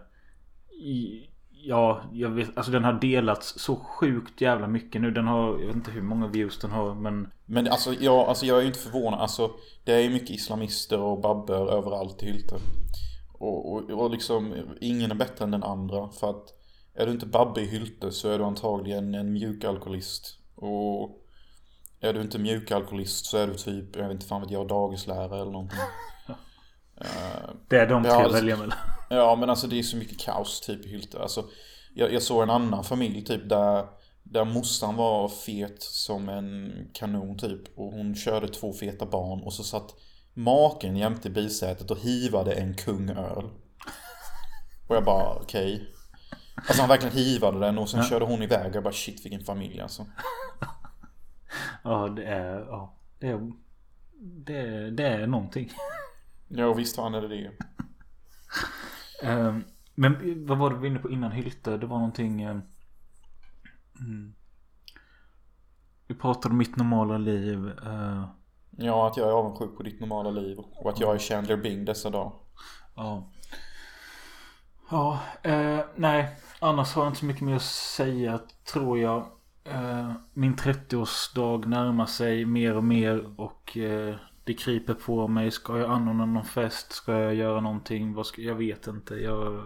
[0.82, 1.28] i,
[1.68, 5.10] ja, jag vet, alltså den har delats så sjukt jävla mycket nu.
[5.10, 8.46] Den har, jag vet inte hur många views den har men Men alltså jag, alltså
[8.46, 9.20] jag är ju inte förvånad.
[9.20, 9.50] Alltså
[9.84, 12.54] det är ju mycket islamister och babber överallt i Hylte.
[13.32, 16.08] Och, och, och liksom ingen är bättre än den andra.
[16.08, 16.54] För att
[16.94, 20.38] är du inte babbe i Hylte så är du antagligen en mjukalkoholist.
[20.54, 21.24] Och
[22.00, 25.40] är du inte mjukalkoholist så är du typ, jag vet inte fan vet jag, dagislärare
[25.40, 25.78] eller någonting.
[27.68, 28.78] Det är de Ja, tre alltså- välja mellan.
[29.10, 31.18] Ja men alltså det är så mycket kaos typ i Hylte.
[31.18, 31.44] Alltså,
[31.94, 33.86] jag, jag såg en annan familj typ där,
[34.22, 37.78] där morsan var fet som en kanon typ.
[37.78, 39.94] Och hon körde två feta barn och så satt
[40.34, 43.44] maken jämte bilsätet och hivade en kung öl.
[44.88, 45.94] Och jag bara okej.
[46.56, 49.44] Alltså han verkligen hivade den och sen körde hon iväg och jag bara shit vilken
[49.44, 50.06] familj alltså.
[51.84, 52.94] Ja det är, ja.
[53.18, 53.52] Det är,
[54.20, 55.70] det är, det är någonting.
[56.48, 57.52] Ja visst fan är det det.
[59.22, 59.56] Eh,
[59.94, 61.76] men vad var det vi var inne på innan Hylte?
[61.76, 62.42] Det var någonting...
[62.42, 62.58] eh,
[64.00, 64.34] mm.
[66.06, 67.68] Vi pratade om mitt normala liv.
[67.68, 68.28] eh,
[68.80, 71.84] Ja att jag är avundsjuk på ditt normala liv och att jag är Chandler Bing
[71.84, 72.32] dessa dagar.
[72.96, 73.30] Ja.
[74.90, 76.36] Ja, eh, nej.
[76.60, 78.40] Annars har jag inte så mycket mer att säga
[78.72, 79.26] tror jag.
[79.64, 84.16] Eh, min 30-årsdag närmar sig mer och mer och eh,
[84.48, 85.50] det kryper på mig.
[85.50, 86.92] Ska jag anordna någon fest?
[86.92, 88.14] Ska jag göra någonting?
[88.14, 89.14] Vad ska, jag vet inte.
[89.14, 89.64] Jag...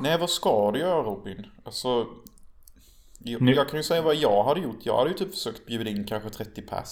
[0.00, 1.46] Nej, vad ska du göra Robin?
[1.64, 2.06] Alltså...
[3.18, 4.78] Jag, Nu- jag kan ju säga vad jag hade gjort.
[4.82, 6.88] Jag hade ju typ försökt bjuda in kanske 30 pers.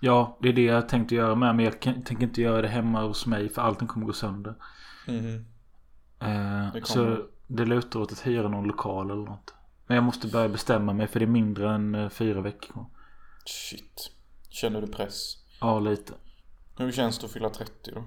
[0.00, 1.56] Ja, det är det jag tänkte göra med.
[1.56, 4.54] Men jag tänker inte göra det hemma hos mig för allting kommer gå sönder.
[5.06, 5.46] Mhm.
[6.20, 9.54] Eh, Det så det lutar åt att hyra någon lokal eller något.
[9.86, 12.86] Men jag måste börja bestämma mig för det är mindre än eh, fyra veckor.
[13.44, 14.10] Shit.
[14.50, 15.36] Känner du press?
[15.60, 16.12] Ja, lite.
[16.76, 18.04] Hur känns det att fylla 30 då?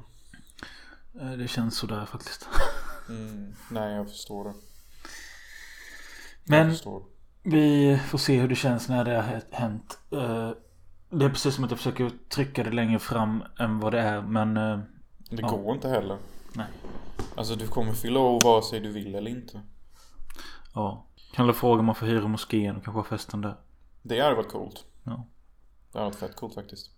[1.21, 2.47] Eh, Det känns sådär faktiskt.
[3.09, 3.55] Mm.
[3.71, 4.49] Nej, jag förstår det.
[4.49, 4.57] Jag
[6.45, 7.03] Men förstår.
[7.43, 9.99] vi får se hur det känns när det har hänt.
[10.11, 10.51] Eh,
[11.09, 14.21] Det är precis som att jag försöker trycka det längre fram än vad det är.
[14.21, 14.79] Men eh,
[15.29, 15.47] Det Ja.
[15.49, 16.17] går inte heller.
[16.53, 16.67] nej.
[17.35, 19.61] Alltså du kommer fylla år vare sig du vill eller inte.
[20.73, 21.05] Ja.
[21.33, 23.55] Kan du fråga om man får hyra moskén och kanske ha festen där?
[24.01, 24.85] Det hade varit coolt.
[25.03, 25.25] Ja.
[25.91, 26.91] Det hade varit fett coolt faktiskt.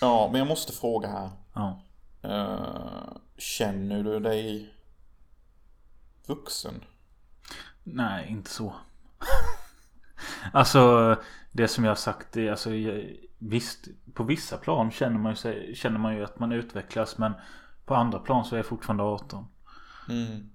[0.00, 1.30] Ja, men jag måste fråga här.
[1.54, 1.80] Ja.
[2.22, 4.74] Eh, känner du dig
[6.26, 6.84] vuxen?
[7.84, 8.74] Nej, inte så.
[10.52, 11.16] alltså
[11.52, 12.70] det som jag har sagt är alltså
[13.38, 17.32] visst på vissa plan känner man ju, sig, känner man ju att man utvecklas men
[17.84, 19.46] på andra plan så är jag fortfarande 18.
[20.08, 20.50] Mm.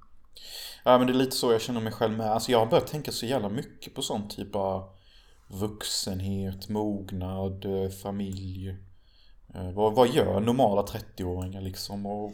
[0.84, 2.32] Ja men det är lite så jag känner mig själv med.
[2.32, 4.90] Alltså jag har börjat tänka så jävla mycket på sån typ av
[5.48, 8.78] vuxenhet, mognad, eh, familj.
[9.56, 12.06] Eh, vad, vad gör normala 30-åringar liksom?
[12.06, 12.34] Och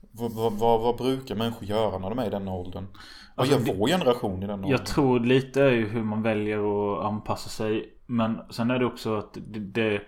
[0.00, 2.86] vad, vad, vad, vad brukar människor göra när de är i den åldern?
[3.34, 4.70] Vad Alltså, gör vår generation i den åldern?
[4.70, 7.92] Jag tror lite är ju hur man väljer att anpassa sig.
[8.06, 10.02] Men sen är det också att det, det,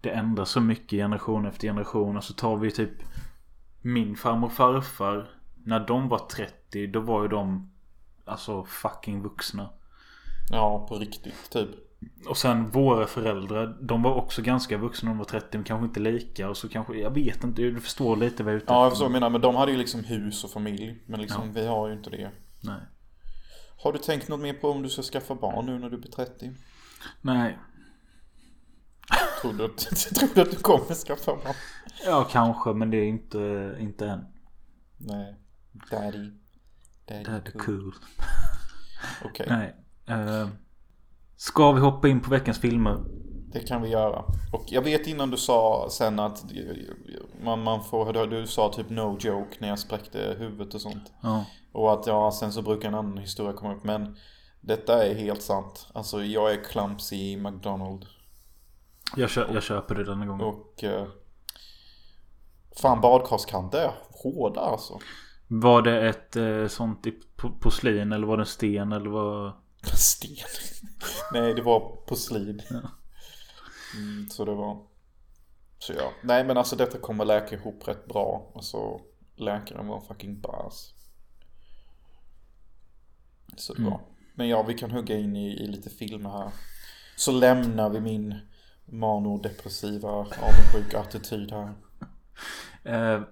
[0.00, 2.16] det ändras så mycket generation efter generation.
[2.16, 2.92] Och så tar vi typ
[3.82, 5.30] min farmor och farfar.
[5.64, 7.70] När de var 30 då var ju de
[8.24, 9.70] alltså fucking vuxna.
[10.50, 11.68] Ja, på riktigt typ.
[12.28, 13.78] Och sen våra föräldrar.
[13.80, 16.48] De var också ganska vuxna de var 30 men kanske inte lika.
[16.48, 17.62] Och så kanske, jag vet inte.
[17.62, 18.90] Du förstår lite vad jag är ute Ja, jag efter.
[18.90, 19.30] förstår vad du menar.
[19.30, 21.02] Men de hade ju liksom hus och familj.
[21.06, 22.30] Men liksom vi har ju inte det.
[22.60, 22.80] Nej.
[23.82, 26.10] Har du tänkt något mer på om du ska skaffa barn nu när du blir
[26.10, 26.52] 30?
[27.20, 27.58] Nej.
[29.42, 29.76] Tror du att,
[30.14, 31.54] tror du, att du kommer skaffa barn?
[32.06, 34.24] Ja kanske men det är inte, inte än.
[34.96, 35.36] Nej.
[35.90, 36.30] Daddy.
[37.08, 37.62] Daddy, är cool.
[37.64, 37.94] cool.
[39.24, 39.74] Okej, Nej.
[40.06, 40.48] Eh,
[41.38, 42.98] ska vi hoppa in på veckans filmer?
[43.52, 44.24] det kan vi göra.
[44.52, 46.44] Och jag vet innan du sa sen att
[47.44, 51.12] man, man får, du sa typ no joke när jag spräckte huvudet och sånt.
[51.22, 51.44] Ja.
[51.72, 53.84] Och att ja, sen så brukar en annan historia komma upp.
[53.84, 54.16] Men
[54.60, 55.88] detta är helt sant.
[55.94, 58.06] Alltså jag är clumsy i McDonald.
[59.16, 60.46] Jag, kö- jag köper det denna gången.
[60.46, 61.06] Och eh,
[62.82, 64.98] fan badkarskanter är hårda alltså.
[65.48, 69.52] Var det ett eh, sånt i po- porslin eller var det en sten eller vad?
[69.82, 70.36] Sten.
[71.32, 72.62] Nej, det var porslin.
[73.96, 74.86] Mm, så det var.
[75.78, 76.12] Så ja.
[76.22, 78.52] Nej men alltså detta kommer läka ihop rätt bra.
[78.54, 79.00] Alltså
[79.36, 80.94] läkaren var fucking bass.
[83.56, 84.00] Så det var.
[84.34, 86.50] Men ja, vi kan hugga in i, i lite filmer här.
[87.16, 88.38] Så lämnar vi min
[88.84, 91.74] manodepressiva avundsjuka attityd här.
[92.84, 93.22] Eh,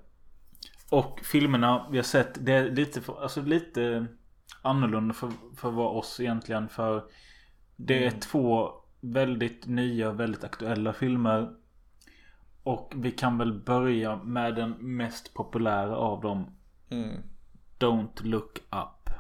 [0.90, 4.06] och filmerna vi har sett det är lite, alltså lite
[4.62, 6.68] annorlunda för, för vad oss egentligen.
[6.68, 7.04] För
[7.76, 11.54] det är två väldigt nya, väldigt aktuella filmer.
[12.62, 16.56] Och vi kan väl börja med den mest populära av dem.
[16.90, 17.22] Mm.
[17.78, 19.10] Don't look up.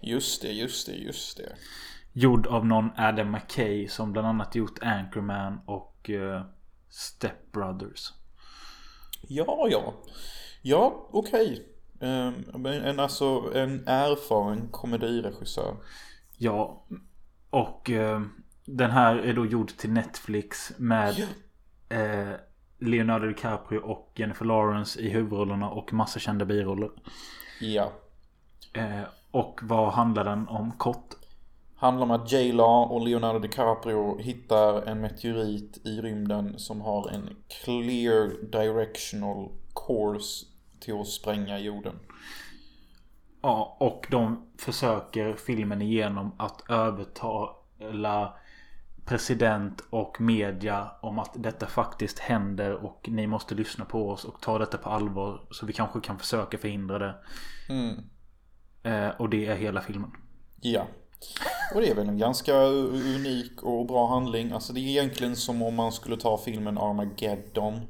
[0.00, 1.56] Just det, just det, just det.
[2.12, 6.42] Gjord av någon Adam McKay som bland annat gjort Anchorman och eh,
[6.88, 8.12] Step Brothers.
[9.28, 9.94] Ja, ja.
[10.62, 11.66] Ja, okej.
[11.66, 11.71] Ehm,
[12.54, 15.76] men en, alltså en erfaren komediregissör.
[16.36, 16.86] Ja,
[17.50, 18.22] och eh,
[18.64, 21.26] den här är då gjord till Netflix med
[21.88, 22.32] eh,
[22.78, 26.90] Leonardo DiCaprio och Jennifer Lawrence i huvudrollerna och massa kända biroller.
[27.60, 27.92] Ja.
[28.72, 31.14] Eh, och vad handlar den om kort?
[31.76, 37.36] Handlar om att J-Law och Leonardo DiCaprio hittar en meteorit i rymden som har en
[37.64, 40.46] clear directional course
[40.82, 41.98] till att spränga jorden.
[43.42, 48.34] Ja, och de försöker filmen igenom att övertala
[49.04, 54.40] president och media om att detta faktiskt händer och ni måste lyssna på oss och
[54.40, 57.14] ta detta på allvar så vi kanske kan försöka förhindra det.
[57.68, 57.94] Mm.
[58.82, 60.10] Eh, och det är hela filmen.
[60.60, 60.86] Ja.
[61.74, 64.52] Och det är väl en ganska unik och bra handling.
[64.52, 67.80] Alltså det är egentligen som om man skulle ta filmen Armageddon.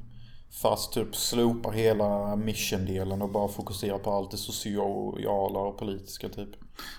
[0.52, 6.48] Fast typ slopa hela mission-delen och bara fokusera på allt det sociala och politiska typ.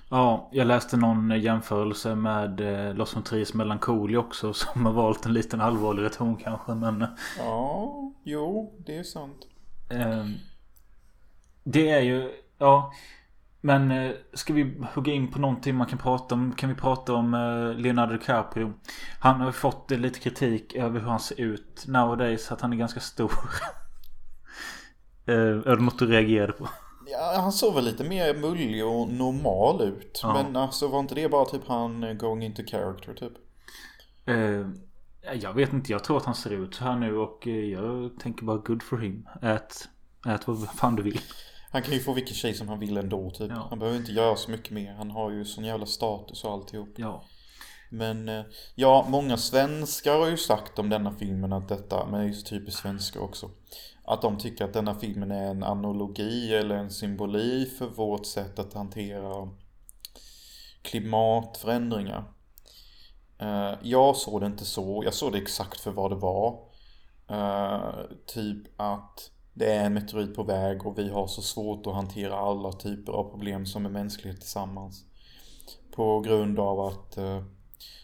[0.09, 5.33] Ja, jag läste någon jämförelse med eh, Los Montriers Melancholia också som har valt en
[5.33, 7.07] liten allvarligare ton kanske men eh,
[7.39, 9.47] Ja, jo, det är sant.
[9.89, 10.25] eh,
[11.63, 12.93] Det är ju, ja
[13.65, 16.53] Men eh, ska vi hugga in på någonting man kan prata om?
[16.55, 18.73] Kan vi prata om eh, Leonardo DiCaprio?
[19.19, 22.73] Han har ju fått eh, lite kritik över hur han ser ut nowadays att han
[22.73, 23.31] är ganska stor.
[25.25, 26.69] eh, är det något du reagerade på?
[27.05, 30.19] Ja, han såg väl lite mer mullig och normal ut.
[30.23, 30.33] Ja.
[30.33, 33.33] Men alltså var inte det bara typ han eh, going into character typ?
[34.25, 34.67] Eh,
[35.41, 38.19] jag vet inte, jag tror att han ser ut så här nu och eh, jag
[38.19, 39.27] tänker bara good for him.
[39.41, 39.89] Ät,
[40.27, 41.19] ät vad fan du vill.
[41.73, 43.51] Han kan ju få vilken tjej som han vill ändå typ.
[43.51, 43.67] Ja.
[43.69, 44.93] Han behöver inte göra så mycket mer.
[44.93, 46.89] Han har ju sån jävla status och alltihop.
[46.95, 47.23] Ja.
[47.89, 48.43] Men eh,
[48.75, 52.33] ja, många svenskar har ju sagt om denna filmen att detta, men det är ju
[52.33, 53.49] så typiskt svenskar också.
[54.05, 58.59] Att de tycker att denna filmen är en analogi eller en symboli för vårt sätt
[58.59, 59.49] att hantera
[60.81, 62.23] klimatförändringar.
[63.39, 66.59] Eh, Jag såg det inte så, jag såg det exakt för vad det var.
[67.29, 67.93] Eh,
[68.25, 72.35] Typ att det är en meteorit på väg och vi har så svårt att hantera
[72.35, 75.05] alla typer av problem som är mänsklighet tillsammans.
[75.95, 77.43] På grund av att eh,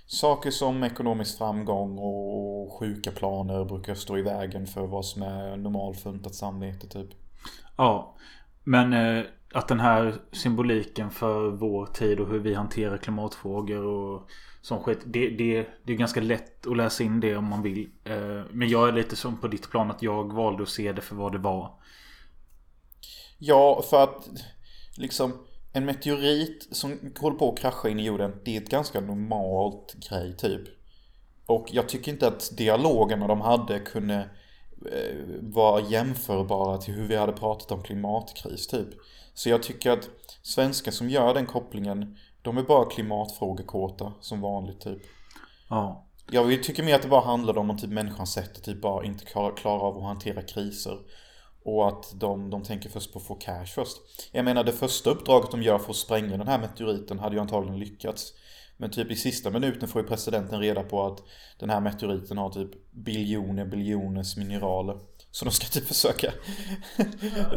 [0.08, 5.58] saker som ekonomisk framgång och sjuka planer brukar stå i vägen för vad som är
[5.58, 7.10] normalfuntat samvete typ.
[7.78, 8.16] Ja.
[8.64, 14.30] Men eh, att den här symboliken för vår tid och hur vi hanterar klimatfrågor och
[14.62, 15.00] sån skit.
[15.06, 17.90] Det, det, det är ganska lätt att läsa in det om man vill.
[18.04, 21.02] Eh, men jag är lite som på ditt plan att jag valde att se det
[21.02, 21.80] för vad det var.
[23.38, 24.30] Ja, för att
[24.98, 25.34] liksom
[25.74, 29.96] en meteorit som håller på att krascha in i jorden, det är ett ganska normalt
[30.10, 30.62] grej typ.
[31.46, 34.30] Och jag tycker inte att dialogerna de hade kunde
[34.86, 38.88] eh, vara jämförbara till hur vi hade pratat om klimatkris typ.
[39.34, 40.10] Så jag tycker att
[40.42, 45.02] svenskar som gör den kopplingen, de är bara klimatfrågekåta som vanligt typ.
[45.70, 46.06] Ja.
[46.32, 49.06] Jag tycker mer att det bara handlade om att typ människans sätt att typ bara
[49.06, 50.98] inte klara av att hantera kriser.
[51.64, 53.98] Och att de, de tänker först på att få cash först.
[54.32, 57.42] Jag menar det första uppdraget de gör för att spränga den här meteoriten hade ju
[57.42, 58.34] antagligen lyckats.
[58.82, 61.20] Men typ i sista minuten får ju presidenten reda på att
[61.60, 64.98] den här meteoriten har typ biljoner biljoners mineraler.
[65.32, 66.32] Så de ska typ försöka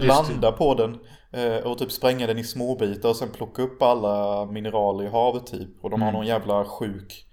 [0.00, 0.98] landa på den
[1.30, 5.46] eh, och typ spränga den i småbitar och sen plocka upp alla mineraler i havet
[5.46, 5.85] typ.
[5.85, 6.18] Och de har Mm.
[6.18, 7.26] någon jävla sjuk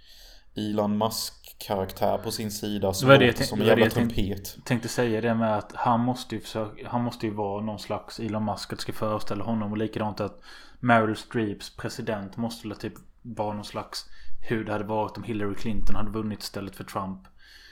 [0.56, 1.34] Elon Musk
[1.68, 4.58] karaktär på sin sida som låter tänk- som en jävla jag tänkte- trumpet.
[4.66, 8.20] Tänkte säga det med att han måste ju försöka, Han måste ju vara någon slags
[8.20, 8.74] Elon Musk.
[8.74, 9.72] Att det ska föreställa honom.
[9.72, 10.40] Och likadant att
[10.80, 14.06] Meryl Streeps president måste typ vara någon slags
[14.42, 17.20] hur det hade varit om Hillary Clinton hade vunnit istället för Trump.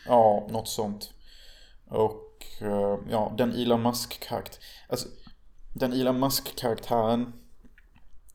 [0.05, 1.13] Ja, något sånt.
[1.89, 4.59] Och eh, ja, den Elon Musk-karaktär.
[4.89, 5.07] Alltså,
[5.73, 7.33] den Elon Musk-karaktären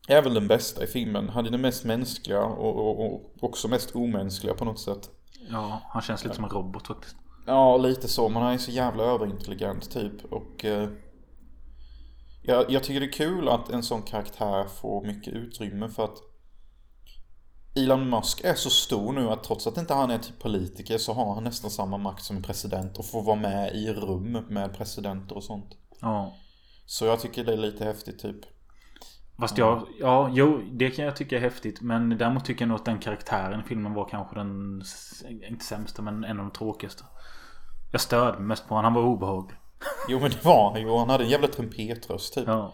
[0.07, 1.29] är väl den bästa i filmen.
[1.29, 5.09] Han är den mest mänskliga och, och, och också mest omänskliga på något sätt.
[5.49, 7.15] Ja, han känns lite som en robot faktiskt.
[7.45, 8.29] Ja, lite så.
[8.29, 10.33] Men han är så jävla överintelligent typ.
[10.33, 10.89] Och eh,
[12.41, 16.17] jag, jag tycker det är kul att en sån karaktär får mycket utrymme för att
[17.75, 21.13] Elon Musk är så stor nu att trots att inte han är typ politiker så
[21.13, 24.77] har han nästan samma makt som en president och får vara med i rum med
[24.77, 25.77] presidenter och sånt.
[26.01, 26.35] Ja.
[26.85, 28.37] Så jag tycker det är lite häftigt typ.
[29.39, 31.81] Fast jag, ja, jo, det kan jag tycka är häftigt.
[31.81, 34.81] Men däremot tycker jag nog att den karaktären i filmen var kanske den,
[35.49, 37.03] inte sämsta, men en av de tråkigaste.
[37.91, 39.57] Jag störde mig mest på honom, han var obehaglig.
[40.09, 40.97] Jo men det var han ju.
[40.97, 42.47] Han hade en jävla trumpetröst typ.
[42.47, 42.73] Ja.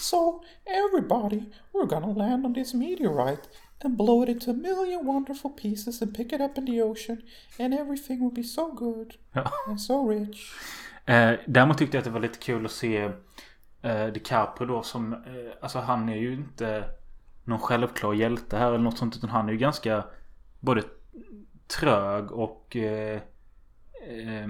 [0.00, 3.42] So, everybody, we're gonna land on this meteorite
[3.84, 7.22] and blow it into a million wonderful pieces and pick it up in the ocean
[7.58, 9.50] and everything will be so good Ja.
[9.68, 10.52] and so rich.
[11.04, 13.10] Eh, däremot tyckte jag att det var lite kul att se
[13.82, 15.18] eh, DiCaprio då som, eh,
[15.60, 16.84] alltså han är ju inte
[17.44, 19.16] någon självklar hjälte här eller något sånt.
[19.16, 20.04] Utan han är ju ganska
[20.60, 20.82] både
[21.66, 23.20] trög och eh,
[24.08, 24.48] eh,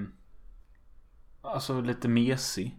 [1.42, 2.76] alltså lite mesig.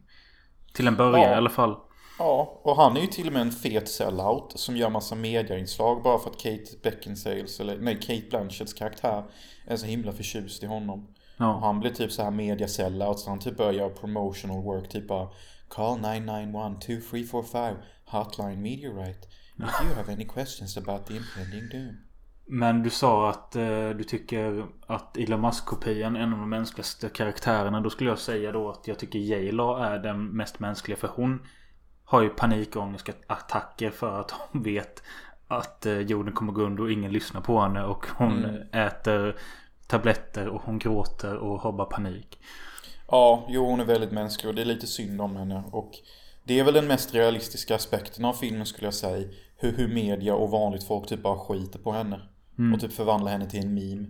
[0.73, 1.31] Till en början Ja.
[1.31, 1.77] i alla fall.
[2.19, 6.03] Ja, och han är ju till och med en fet sellout som gör massa mediainslag
[6.03, 9.23] bara för att Kate Beckinsales, eller nej, Kate Blanchetts karaktär
[9.67, 11.03] är så himla förtjust i honom.
[11.03, 11.60] Och Ja.
[11.63, 15.08] han blir typ så här media sellout så han typ börjar göra promotional work typ
[15.08, 15.27] bara
[15.67, 19.27] Call 991 2345 Hotline Meteorite
[19.58, 21.97] If you have any questions about the impending doom.
[22.45, 27.10] Men du sa att eh, du tycker att Elon Musk-kopian är en av de mänskligaste
[27.10, 27.82] karaktärerna.
[27.82, 30.97] Då skulle jag säga då att jag tycker J-Law är den mest mänskliga.
[30.97, 31.45] För hon
[32.10, 35.04] har ju panikångestattacker för att hon vet
[35.48, 37.84] att eh, jorden kommer gå under och ingen lyssnar på henne.
[37.84, 38.62] Och hon Mm.
[38.72, 39.36] äter
[39.88, 42.39] tabletter och hon gråter och har bara panik.
[43.08, 45.91] Ja, jo hon är väldigt mänsklig och det är lite synd om henne och
[46.43, 49.28] det är väl den mest realistiska aspekten av filmen skulle jag säga.
[49.58, 52.19] Hur, hur media och vanligt folk typ bara skiter på henne.
[52.74, 54.08] Och typ förvandlar henne till en meme.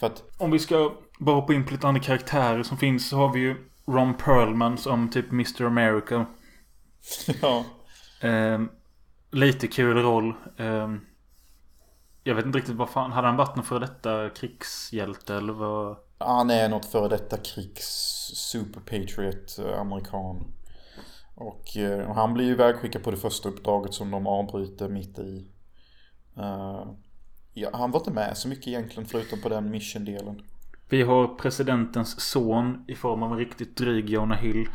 [0.00, 3.16] För att, Om vi ska bara hoppa in på lite andra karaktärer som finns så
[3.16, 5.64] har vi ju Ron Perlman som typ Mr.
[5.64, 6.26] America.
[7.42, 7.64] ja.
[8.20, 8.68] Ehm,
[9.30, 10.34] lite kul roll.
[10.56, 11.00] Ehm,
[12.24, 13.12] jag vet inte riktigt vad fan.
[13.12, 15.96] Hade han varit någon före detta krigshjälte eller vad?
[16.18, 17.86] Han är något före detta krigs
[18.34, 20.52] super patriot eh, amerikan.
[21.34, 25.46] Och eh, han blir ju ivägskickad på det första uppdraget som de avbryter mitt i.
[26.36, 26.86] Eh,
[27.52, 30.42] ja, han var inte med så mycket egentligen förutom på den mission-delen.
[30.88, 34.68] Vi har presidentens son i form av en riktigt dryg Jonah Hill.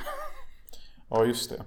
[1.09, 1.63] Ja, just det.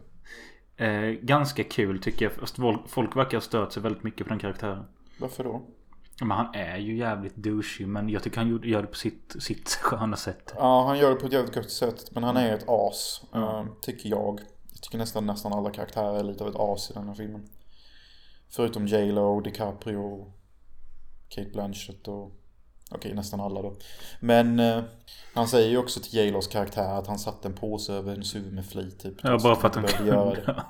[0.80, 2.32] Eh, ganska kul tycker jag.
[2.32, 4.84] Fast folk- verkar ha stört sig väldigt mycket på den karaktären.
[5.18, 5.62] Varför då?
[6.20, 7.86] Men han är ju jävligt douchey.
[7.86, 10.54] Men jag tycker han gör det på sitt, sitt sköna sätt.
[10.56, 12.10] Ja, han gör det på ett jävligt gott sätt.
[12.14, 13.22] Men han är ett as.
[13.34, 14.40] eh, tycker jag.
[14.72, 17.48] Jag tycker nästan, nästan alla karaktärer är lite av ett as i den här filmen.
[18.48, 20.32] Förutom J Lo, DiCaprio,
[21.28, 22.32] Kate Blanchett och...
[22.90, 23.76] Okej, nästan alla då.
[24.20, 24.82] Men eh,
[25.34, 28.22] han säger ju också till J Los karaktär att han satte en påse över en
[28.34, 29.14] huvud med flit typ.
[29.22, 30.64] Ja, bara för att han behövde göra det.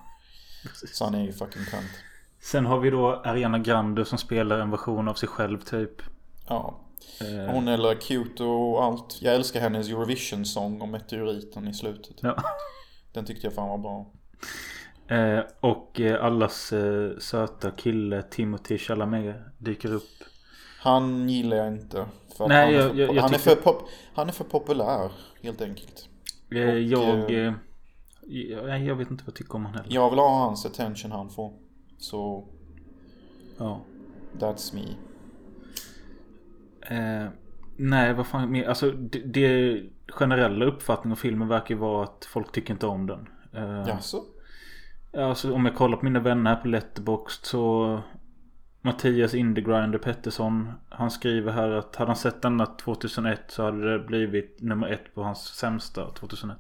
[0.92, 1.90] Så han är ju fucking cunt.
[2.40, 6.02] Sen har vi då Ariana Grande som spelar en version av sig själv typ.
[6.48, 6.80] Ja.
[7.20, 9.18] Eh, Hon är cute och allt.
[9.22, 12.16] Jag älskar hennes Eurovision-sång om meteoriten i slutet.
[12.20, 12.36] ja.
[13.12, 14.06] Den tyckte jag fan var bra.
[15.16, 20.24] Eh, och eh, allas eh, söta kille Timothy Chalamet dyker upp.
[20.82, 22.06] Han gillar jag inte.
[22.48, 25.10] Nej, han, är för, jag- jag han, är för pop, han är för populär,
[25.42, 26.08] helt enkelt.
[26.54, 27.34] Eh, Och, jag...
[27.46, 27.54] eh,
[28.22, 29.94] Eh, jag, jag vet inte vad jag tycker om han heller.
[29.94, 31.52] Jag vill ha hans attention han får.
[31.98, 32.48] Så,
[33.58, 33.80] Ja.
[34.38, 34.86] that's me.
[36.96, 37.28] Eh,
[37.76, 38.68] nej, vad fan mer?
[38.68, 43.06] Alltså det, det generella uppfattningen av filmen verkar ju vara att folk tycker inte om
[43.06, 43.28] den.
[43.52, 44.22] Eh, Jaså?
[45.16, 48.00] Alltså om jag kollar på mina vänner här på Letterboxd så
[48.82, 53.98] Mattias Indegrinder Pettersson Han skriver här att hade han sett denna 2001 så hade det
[54.06, 56.58] blivit nummer ett på hans sämsta 2001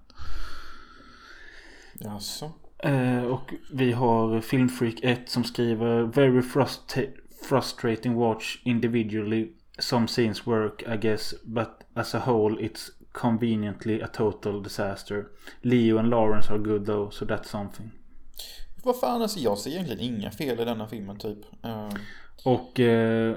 [1.94, 2.52] Jaså?
[2.78, 7.10] eh, Och vi har Filmfreak 1 som skriver Very frustra-
[7.48, 9.52] frustrating watch individually.
[9.78, 15.26] Some scenes work I guess But as a whole it's conveniently a total disaster.
[15.62, 17.90] Leo and Lawrence are good though so that's something
[18.82, 21.38] Vad fan alltså jag ser egentligen inga fel i denna filmen typ.
[21.64, 21.88] Eh,
[22.44, 23.36] Och eh,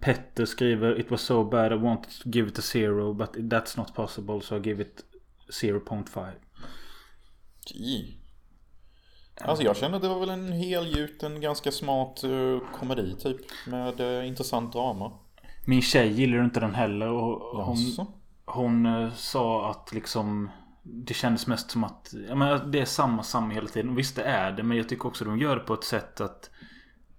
[0.00, 3.78] Petter skriver It was so bad I wanted to give it a zero But that's
[3.78, 5.04] not possible So I give it
[5.50, 6.32] 0.5
[7.74, 8.14] gee.
[9.40, 13.40] Alltså jag kände att det var väl en helgjuten, ganska smart eh, komedi typ.
[13.66, 15.12] Med uh, intressant drama.
[15.64, 17.76] Min tjej gillar inte den heller och hon,
[18.44, 20.50] hon eh, sa att liksom
[20.90, 23.90] det kändes mest som att ja, men Det är samma samma hela tiden.
[23.90, 25.84] Och Visst det är det Men jag tycker också att de gör det på ett
[25.84, 26.50] sätt att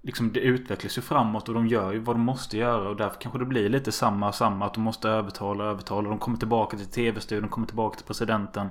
[0.02, 3.22] Liksom det utvecklas ju framåt och de gör ju vad de måste göra och därför
[3.22, 6.10] kanske det blir lite samma samma att de måste övertala övertala.
[6.10, 8.70] De kommer tillbaka till tv-studion, de kommer tillbaka till presidenten.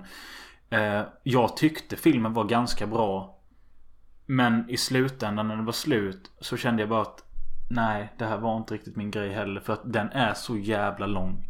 [0.70, 3.38] Eh, jag tyckte filmen var ganska bra.
[4.26, 7.24] Men i slutändan när det var slut så kände jag bara att
[7.70, 9.60] Nej, det här var inte riktigt min grej heller.
[9.60, 11.44] För att den är så jävla lång.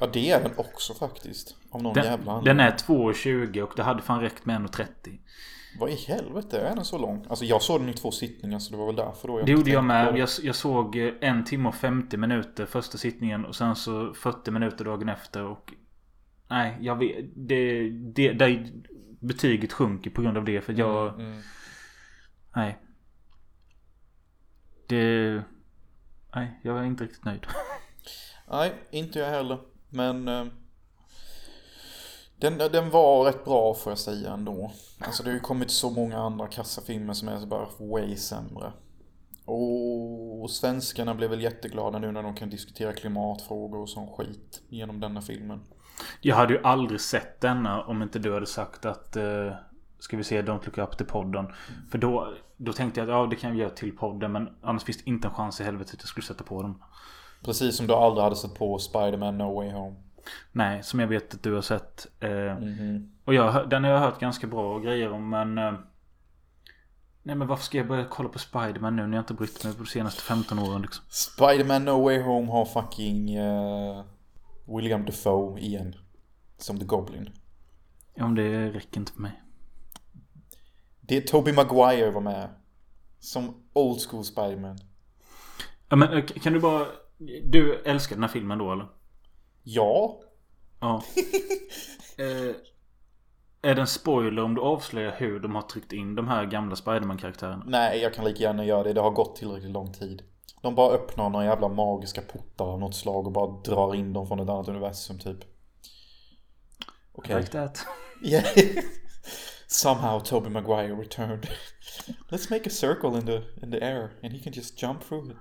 [0.00, 1.56] Ja det är den också faktiskt.
[1.70, 2.56] Av någon jävla Den, anledning.
[2.56, 5.18] den är 2.20 och det hade fan räckt med 1.30.
[5.78, 7.26] Vad i helvete är den så lång?
[7.28, 9.52] Alltså jag såg den i två sittningar så det var väl därför då jag Det
[9.52, 10.14] gjorde jag med.
[10.14, 10.18] det.
[10.18, 14.50] Jag, jag såg eh, en timme och 50 minuter första sittningen och sen så 40
[14.50, 15.72] minuter dagen efter och...
[16.48, 17.24] Nej, jag vet...
[17.34, 17.90] Det...
[17.90, 18.66] det där
[19.20, 21.20] betyget sjunker på grund av det för jag...
[21.20, 21.40] Mm.
[22.56, 22.78] Nej.
[24.86, 25.42] Det...
[26.34, 27.46] Nej, jag är inte riktigt nöjd.
[28.50, 29.58] Nej, inte jag heller.
[29.88, 30.44] Men eh,
[32.40, 34.72] den, den var rätt bra får jag säga ändå.
[34.98, 38.72] Alltså det har ju kommit så många andra kassafilmer som är så bara way sämre.
[39.44, 45.00] Och svenskarna blev väl jätteglada nu när de kan diskutera klimatfrågor och sån skit genom
[45.00, 45.60] denna filmen.
[46.20, 49.16] Jag hade ju aldrig sett denna om inte du hade sagt att...
[49.16, 49.52] Eh,
[50.00, 51.46] ska vi se Don't Look Up till podden.
[51.90, 54.32] För då, då tänkte jag att ja, det kan vi göra till podden.
[54.32, 56.74] Men annars finns det inte en chans i helvete att jag skulle sätta på den.
[57.44, 59.96] Precis som du aldrig hade sett på Spider-Man No Way Home.
[60.52, 62.06] Nej, som jag vet att du har sett.
[62.20, 63.12] Eh, Mhm.
[63.24, 65.58] Och jag, den har jag hört ganska bra grejer om men...
[65.58, 65.72] Eh,
[67.22, 69.72] nej men varför ska jag börja kolla på Spiderman nu när jag inte brytt mig
[69.74, 71.04] på de senaste 15 åren liksom?
[71.08, 74.04] Spider-Man No Way Home har fucking eh,
[74.76, 75.94] William Dafoe igen.
[76.58, 77.30] Som The Goblin.
[78.14, 79.42] Ja, men det räcker inte för mig.
[81.00, 82.48] Det är Tobey Maguire var med.
[83.18, 84.78] Som old school Spider-Man.
[85.88, 86.86] Ja men eh, kan du bara...
[87.44, 88.86] Du älskar den här filmen då eller?
[89.72, 90.20] Ja.
[90.80, 91.02] Ja.
[92.18, 92.54] eh,
[93.62, 96.76] är det en spoiler om du avslöjar hur de har tryckt in de här gamla
[96.76, 97.64] Spiderman-karaktärerna?
[97.66, 98.92] Nej, jag kan lika gärna göra det.
[98.92, 100.22] Det har gått tillräckligt lång tid.
[100.62, 104.26] De bara öppnar några jävla magiska portar av något slag och bara drar in dem
[104.26, 105.38] från ett annat universum typ.
[107.12, 107.36] Okej.
[107.36, 107.86] Like that.
[108.22, 108.44] Yeah.
[109.66, 111.48] Somehow Tobey Maguire returned.
[112.30, 115.30] Let's make a circle in the, in the air and he can just jump through
[115.30, 115.36] it.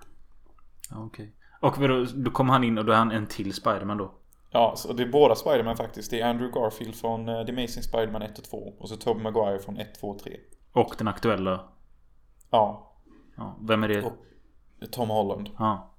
[0.91, 1.35] Okej.
[1.61, 4.18] Och vadå, då kommer han in och då är han en till Spiderman då?
[4.51, 6.11] Ja, så det är båda Spiderman faktiskt.
[6.11, 8.57] Det är Andrew Garfield från eh, The Amazing Spiderman 1 och 2.
[8.79, 10.37] Och så Tobey Maguire från 1, 2 och 3.
[10.73, 11.69] Och den aktuella?
[12.49, 12.85] Ja,
[13.37, 14.01] Ja, vem är det?
[14.03, 14.13] Och-
[14.91, 15.49] Tom Holland.
[15.59, 15.95] Ja.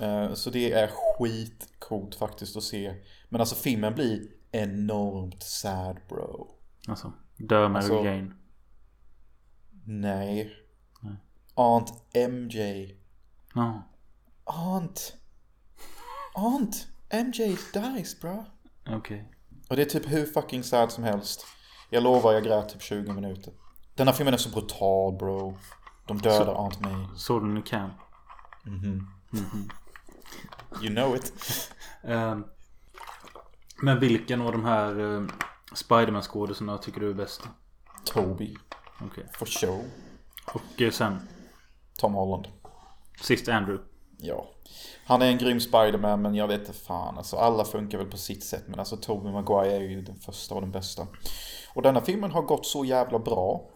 [0.00, 2.94] Eh, Så det är skitcoolt faktiskt att se.
[3.28, 6.48] Men alltså filmen blir enormt sad bro.
[6.88, 7.12] Alltså.
[7.36, 8.32] Dör Mary Alltså- Jane.
[9.86, 10.52] Nej.
[11.54, 12.94] Aunt MJ.
[13.54, 13.82] Ja.
[14.44, 15.16] Aunt.
[16.34, 16.86] Aunt.
[17.12, 18.44] MJ dies bro.
[18.88, 19.28] Okej.
[19.68, 21.46] Och det är typ hur fucking sad som helst.
[21.90, 23.52] Jag lovar, jag grät typ 20 minuter.
[23.94, 25.58] Den här filmen är så brutal bro.
[26.06, 27.06] De dödar Aunt May.
[27.16, 27.92] Såg du den i Cannes?
[30.82, 31.32] You know it.
[32.02, 32.44] Ehm,
[33.82, 35.28] men vilken av de här uh,
[35.74, 37.42] Spiderman-skådisarna tycker du är bäst?
[38.04, 38.56] Toby.
[39.00, 39.26] Okej.
[39.32, 39.84] For show.
[40.54, 41.28] Och eh, sen
[41.98, 42.48] Tom Holland.
[43.20, 43.84] sist Andrew.
[44.18, 44.48] Ja.
[45.04, 47.18] Han är en grym Spiderman men jag vet inte fan.
[47.18, 48.64] Alltså alla funkar väl på sitt sätt.
[48.66, 51.06] Men alltså Tobey Maguire är ju den första och den bästa.
[51.74, 53.70] Och denna filmen har gått så jävla bra.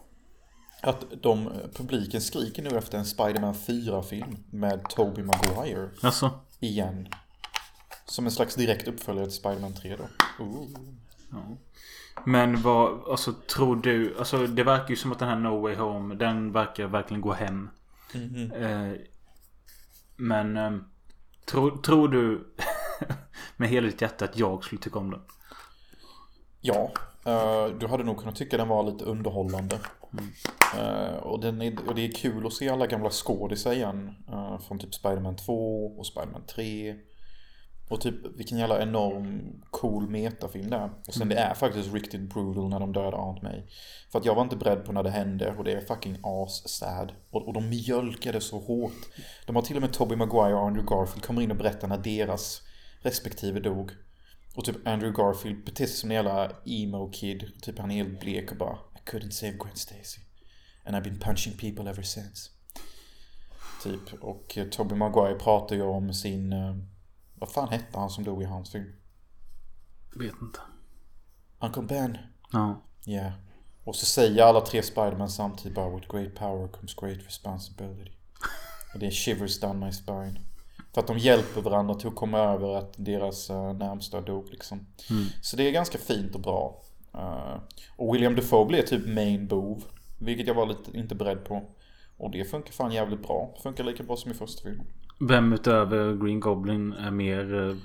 [0.81, 6.31] Att de, publiken skriker nu efter en Spider-Man 4-film med Tobey Maguire Alltså.
[6.59, 7.07] igen.
[8.05, 10.43] Som en slags direkt uppföljare till Spider-Man 3 då.
[10.43, 10.67] Ooh.
[12.23, 15.75] Men vad, alltså tror du, alltså det verkar ju som att den här No Way
[15.75, 17.69] Home, den verkar verkligen gå hem.
[18.55, 18.91] Eh,
[20.15, 20.71] men eh,
[21.45, 22.53] tror, tror du
[23.57, 25.21] med hela ditt hjärta att jag skulle tycka om den?
[26.61, 26.91] Ja,
[27.25, 29.79] eh, du hade nog kunnat tycka den var lite underhållande.
[30.77, 34.15] Eh, och, den är, och det är kul att se alla gamla skådisar igen.
[34.27, 36.95] eh, från typ Spider-Man 2 och Spider-Man 3.
[37.87, 40.89] Och typ vilken jävla enorm cool metafilm det är.
[41.07, 43.61] Och sen det är faktiskt riktigt brutal när de dödar Aunt May.
[44.11, 47.11] För att jag var inte beredd på när det hände och det är fucking as-sad.
[47.29, 49.05] Och, och de mjölkar det så hårt.
[49.45, 51.97] De har till och med Tobey Maguire och Andrew Garfield kommer in och berättar när
[51.97, 52.61] deras
[53.01, 53.91] respektive dog.
[54.55, 57.51] Och typ Andrew Garfield beter sig som en jävla emo-kid.
[57.61, 60.21] Typ han är helt blek och bara I couldn't save Gwen Stacy.
[60.85, 62.49] And I've been punching people ever since.
[63.83, 64.23] Typ.
[64.23, 66.53] Och eh, Tobey Maguire pratar ju om sin...
[67.35, 68.93] eh, Vad fan hette han som dog i hans film?
[70.15, 70.59] Vet inte.
[71.59, 72.17] Uncle Ben.
[72.51, 72.81] Ja.
[73.05, 73.33] Yeah.
[73.83, 78.11] Och så säger alla tre Spiderman samtidigt bara With great power comes great responsibility.
[78.93, 80.41] Och det är shivers down my spine.
[80.93, 84.87] För att de hjälper varandra till att komma över att deras uh, närmsta dog liksom.
[85.41, 86.81] Så det är ganska fint och bra.
[87.13, 87.57] Eh,
[87.95, 89.83] och William Dafoe blir typ main bov.
[90.19, 91.63] Vilket jag var lite inte beredd på.
[92.17, 93.55] Och det funkar fan jävligt bra.
[93.63, 94.87] Funkar lika bra som i första filmen.
[95.19, 97.75] Vem utöver Green Goblin är mer eh,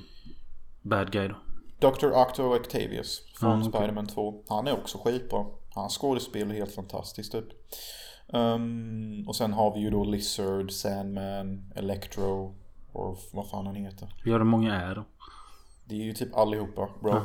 [0.83, 1.35] bad guy då?
[1.91, 2.07] Dr.
[2.07, 3.81] Octo Octavius från Ja, okej.
[3.81, 4.43] Spider-Man 2.
[4.49, 5.47] Han är också skitbra.
[5.75, 7.47] Hans skådespel är helt fantastiskt typ.
[8.33, 12.55] Ehm, och sen har vi ju då Lizard, Sandman, Electro
[12.93, 14.09] och vad fan han heter.
[14.25, 15.05] Hur det många är då?
[15.85, 17.23] Det är ju typ allihopa bra.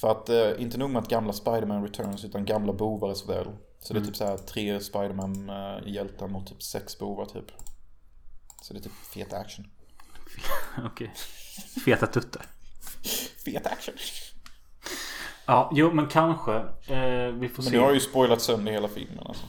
[0.00, 3.46] För att eh, inte nog med att gamla Spider-Man returns utan gamla bovar as well.
[3.80, 7.46] Så det är typ så här tre Spider-Man eh, mot typ sex bovar typ.
[8.62, 9.66] Så det är typ fet action.
[10.86, 11.12] Okej.
[11.84, 12.46] Feta tuttar.
[13.44, 13.94] Fet action!
[15.46, 16.54] Ja, jo men kanske.
[16.86, 17.76] Eh, vi får Men se.
[17.76, 19.44] ni har ju spoilat sönder hela filmen alltså.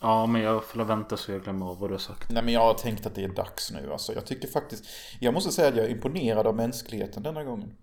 [0.00, 2.30] Ja, men jag får vänta så jag glömmer av vad du har sagt.
[2.30, 4.12] Nej men jag har tänkt att det är dags nu alltså.
[4.14, 4.84] Jag tycker faktiskt,
[5.20, 7.76] jag måste säga att jag är imponerad av mänskligheten denna gången.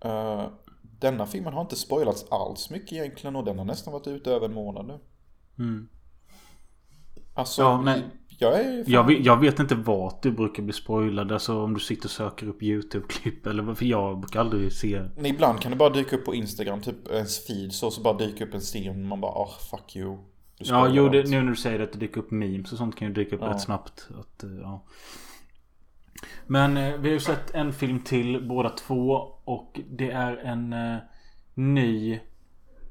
[0.00, 0.48] Eh,
[0.82, 4.46] denna filmen har inte spoilats alls mycket egentligen och den har nästan varit ute över
[4.46, 4.98] en månad nu.
[5.58, 5.88] Mm.
[7.34, 11.32] Alltså, Ja, men- jag är Jag, vet- jag vet inte vart du brukar bli spoilad.
[11.32, 13.74] Alltså om du sitter och söker upp YouTube-klipp eller.
[13.74, 15.02] För jag brukar aldrig se.
[15.16, 18.14] Men ibland kan det bara dyka upp på Instagram, typ ens feed så, så bara
[18.18, 20.18] dyka upp en scen man bara ah fuck you.
[20.58, 23.08] Ja, jo, det, nu när du säger att det dyker upp memes och sånt kan
[23.08, 23.50] ju dyka upp Ja.
[23.50, 24.08] rätt snabbt.
[24.20, 24.84] Att, eh, ja.
[26.46, 29.10] Men eh, vi har ju sett en film till båda två.
[29.44, 30.96] Och det är en eh,
[31.54, 32.20] ny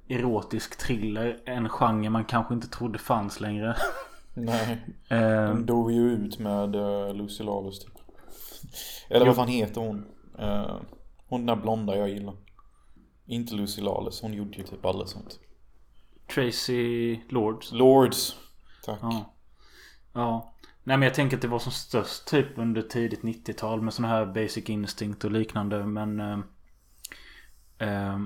[0.10, 1.38] erotisk thriller.
[1.46, 3.76] En genre man kanske inte trodde fanns längre.
[4.36, 7.94] Nej, Eh, de dog ju ut med uh, Lucy Lawless typ.
[9.10, 10.06] Eller vad fan heter hon?
[10.40, 10.82] Uh,
[11.28, 12.36] hon den där blonda jag gillar.
[13.26, 15.40] Inte Lucy Lawless, hon gjorde ju typ alla sånt.
[16.34, 17.72] Tracy Lords.
[17.72, 18.36] Lords.
[18.86, 19.00] Tack.
[19.02, 19.36] Ja.
[20.14, 20.54] Ja.
[20.84, 24.08] Nej men jag tänker att det var som störst typ under tidigt 90-tal med såna
[24.08, 26.20] här Basic Instinct och liknande men...
[26.20, 26.40] Eh,
[27.78, 28.20] eh,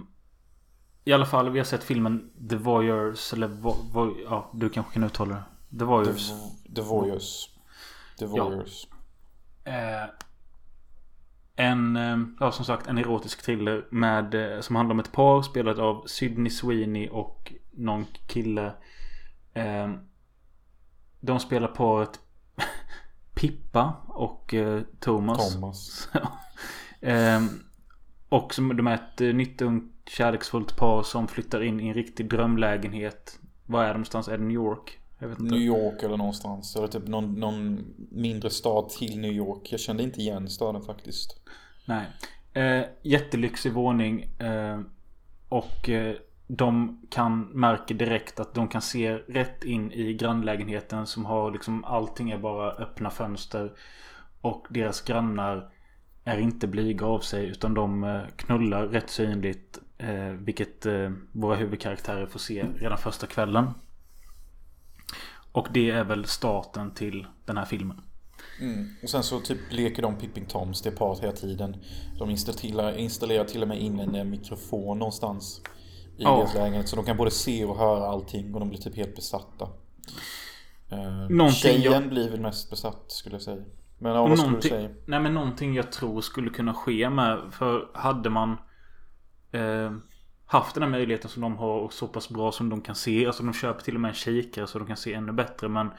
[1.04, 4.94] I alla fall vi har sett filmen The Voyeurs eller vo, vo, Ja du kanske
[4.94, 5.44] kan uttala det.
[5.72, 6.34] The The, Voyeurs.
[6.76, 7.50] The Voyeurs.
[8.20, 8.88] The Voyeurs.
[9.64, 10.10] Eh,
[11.56, 15.42] en, eh, ja som sagt en erotisk thriller med, eh, som handlar om ett par
[15.42, 18.74] spelat av Sydney Sweeney och någon kille.
[19.54, 19.92] Eh,
[21.20, 22.20] de spelar paret
[23.34, 25.54] Pippa och eh, Thomas.
[25.54, 26.10] Thomas.
[27.02, 27.42] Eh,
[28.30, 31.94] och som, de är ett eh, nytt ungt kärleksfullt par som flyttar in i en
[31.94, 33.40] riktig drömlägenhet.
[33.66, 34.28] Var är de någonstans?
[34.28, 34.99] Är det New York?
[35.20, 36.76] New York eller någonstans.
[36.76, 39.72] Eller typ någon, någon mindre stad till New York.
[39.72, 41.42] Jag kände inte igen staden faktiskt.
[41.86, 42.06] Nej.
[42.54, 44.24] Eh, jättelyxig våning.
[44.24, 44.80] Eh,
[45.50, 46.16] och eh,
[46.48, 51.84] de kan märker direkt att de kan se rätt in i grannlägenheten som har liksom
[51.84, 53.72] allting är bara öppna fönster.
[54.42, 55.72] Och deras grannar
[56.24, 59.80] är inte blyga av sig utan de eh, knullar rätt synligt.
[59.98, 63.74] Eh, vilket eh, våra huvudkaraktärer får se redan första kvällen.
[65.52, 68.02] Och det är väl starten till den här filmen.
[68.62, 68.88] Mm.
[69.04, 71.76] Och sen så typ leker de Pipping Toms, det paret hela tiden.
[72.20, 75.62] De installerar, installerar till och med in en eh, mikrofon någonstans.
[76.18, 76.38] I Ja.
[76.38, 76.90] deras lägenhet.
[76.90, 79.66] Så de kan både se och höra allting och de blir typ helt besatta.
[80.94, 83.64] Uh, Någonting tjejen jag- blir väl mest besatt skulle jag säga.
[83.98, 84.90] Men ja, vad skulle du säga?
[85.08, 87.40] nej men någonting jag tror skulle kunna ske med.
[87.52, 88.52] För hade man...
[89.52, 89.92] Eh,
[90.50, 93.28] haft den här möjligheten som de har och så pass bra som de kan se.
[93.28, 95.70] Alltså de köper till och med en kikare så de kan se ännu bättre.
[95.70, 95.92] Men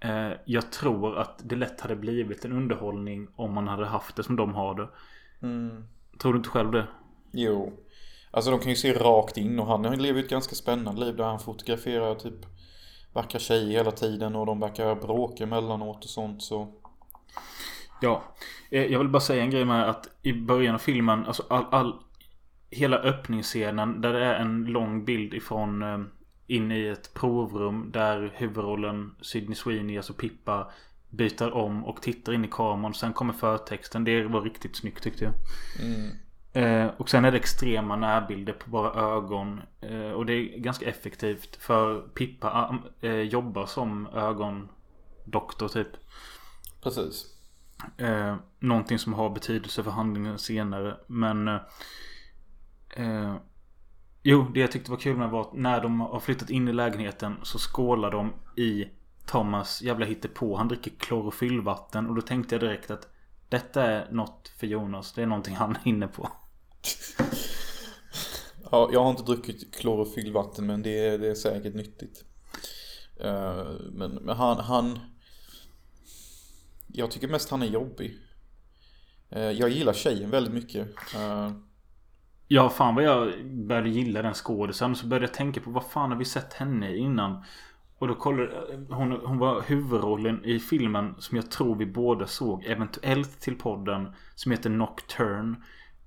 [0.00, 4.22] eh, jag tror att det lätt hade blivit en underhållning om man hade haft det
[4.22, 4.88] som de har det.
[6.18, 6.86] Tror du inte själv det?
[7.32, 7.72] Jo.
[8.30, 11.16] Alltså de kan ju se rakt in och han lever ju ett ganska spännande liv
[11.16, 12.46] där han fotograferar typ
[13.12, 16.72] vackra tjejer hela tiden och de verkar bråka emellanåt och sånt så.
[18.00, 18.22] Ja.
[18.70, 21.64] Eh, Jag vill bara säga en grej med att i början av filmen, alltså all,
[21.70, 21.94] all
[22.70, 26.00] Hela öppningsscenen där det är en lång bild ifrån eh,
[26.46, 30.70] in i ett provrum där huvudrollen Sydney Sweeney, alltså Pippa
[31.10, 32.94] byter om och tittar in i kameran.
[32.94, 34.04] Sen kommer förtexten.
[34.04, 35.34] Det var riktigt snyggt tyckte jag.
[36.62, 39.60] Eh, och sen är det extrema närbilder på bara ögon.
[39.80, 41.56] Eh, och det är ganska effektivt.
[41.56, 42.74] För Pippa ah,
[43.06, 45.88] eh, jobbar som ögondoktor typ.
[46.82, 47.26] Precis.
[47.96, 50.96] Eh, någonting som har betydelse för handlingen senare.
[51.06, 51.58] Men...
[52.96, 53.36] Eh,
[54.22, 56.72] jo, det jag tyckte var kul med var att när de har flyttat in i
[56.72, 58.88] lägenheten så skålar de i
[59.26, 60.56] Thomas jävla hittepå.
[60.56, 63.08] Han dricker klorofyllvatten och då tänkte jag direkt att
[63.48, 65.12] detta är något för Jonas.
[65.12, 66.28] Det är någonting han är inne på.
[68.70, 72.24] Ja, jag har inte druckit klorofyllvatten men det är, det är säkert nyttigt.
[73.20, 74.98] Eh, men, men han, han...
[76.86, 78.18] Jag tycker mest han är jobbig.
[79.30, 80.88] Eh, jag gillar tjejen väldigt mycket.
[81.14, 81.50] Eh,
[82.48, 84.96] Ja, fan vad jag började gilla den skådisen.
[84.96, 87.42] Så började jag tänka på vad fan har vi sett henne innan?
[87.98, 88.50] Och då kollade
[88.90, 94.12] hon, hon var huvudrollen i filmen som jag tror vi båda såg eventuellt till podden.
[94.34, 95.56] Som heter Nocturne.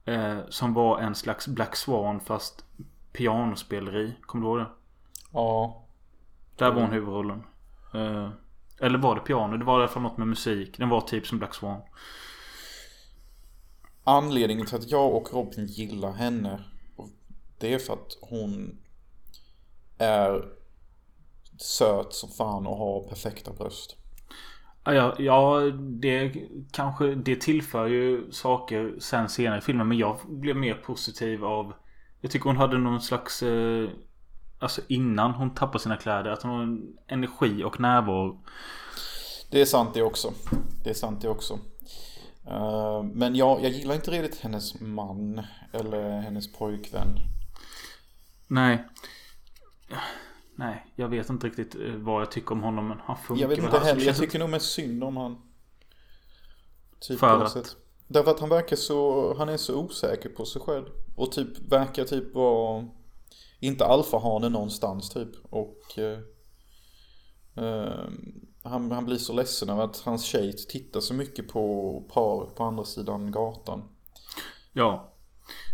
[0.05, 2.65] Eh, som var en slags Black Swan fast
[3.13, 4.15] pianospeleri.
[4.21, 4.67] Kommer du ihåg det?
[5.31, 5.83] ja,
[6.57, 7.43] Där var hon huvudrollen.
[7.93, 8.29] Eh,
[8.79, 9.57] eller var det piano?
[9.57, 10.77] Det var i alla fall något med musik.
[10.77, 11.81] Den var typ som Black Swan.
[14.09, 16.59] Anledningen till att jag och Robin gillar henne
[17.57, 18.77] Det är för att hon
[19.97, 20.45] är
[21.57, 23.95] söt som fan och har perfekta bröst.
[24.83, 26.33] Ja, ja, det
[26.71, 29.87] kanske Det tillför ju saker sen senare i filmen.
[29.87, 31.73] Men jag blev mer positiv av
[32.21, 33.89] Jag tycker hon hade någon slags eh,
[34.59, 36.31] Alltså innan hon tappade sina kläder.
[36.31, 38.43] Att hon har en energi och närvaro.
[39.51, 40.33] Det är sant det också.
[40.83, 41.59] Det är sant det också.
[42.49, 45.41] Eh, Men jag, jag gillar inte riktigt hennes man
[45.71, 47.19] eller hennes pojkvän.
[48.47, 48.85] Nej.
[50.55, 52.87] Nej, jag vet inte riktigt eh, vad jag tycker om honom.
[52.87, 55.41] Men han funkar Jag vet inte heller, jag tycker nog mest synd om han.
[56.99, 57.51] Typ För att?
[57.51, 57.75] sätt.
[58.07, 60.85] Därför att han verkar så, han är så osäker på sig själv.
[61.15, 62.87] Och typ verkar typ vara,
[63.59, 65.29] inte alfahane någonstans typ.
[65.49, 66.19] Och eh,
[67.55, 68.09] eh,
[68.63, 72.63] han, han blir så ledsen över att hans tjej tittar så mycket på par på
[72.63, 73.83] andra sidan gatan.
[74.73, 75.13] Ja.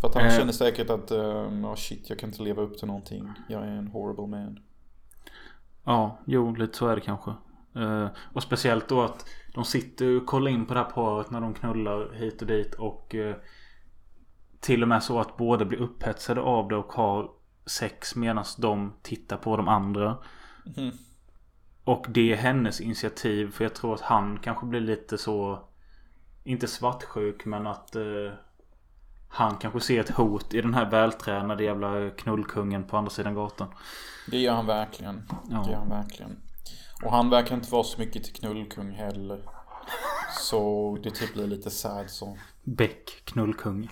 [0.01, 0.38] För att han Eh.
[0.38, 3.29] känner säkert att, eh, oh shit jag kan inte leva upp till någonting.
[3.49, 4.59] Jag är en horrible man.
[5.83, 7.31] Ja, jo, lite så är det kanske.
[7.75, 11.41] Eh, och speciellt då att de sitter och kollar in på det här paret när
[11.41, 13.36] de knullar hit och dit och eh,
[14.59, 17.31] till och med så att båda blir upphetsade av det och har
[17.65, 20.17] sex medan de tittar på de andra.
[21.86, 25.59] Och det är hennes initiativ för jag tror att han kanske blir lite så
[26.43, 28.03] Inte svartsjuk men att eh,
[29.27, 33.67] Han kanske ser ett hot i den här vältränade jävla knullkungen på andra sidan gatan.
[34.31, 35.23] Det gör han verkligen.
[35.49, 35.63] Ja.
[35.65, 36.38] Det gör han verkligen.
[37.03, 39.41] Och han verkar inte vara så mycket till knullkung heller.
[40.39, 42.38] Så det typ blir lite sad så.
[42.63, 43.89] Beck, knullkung.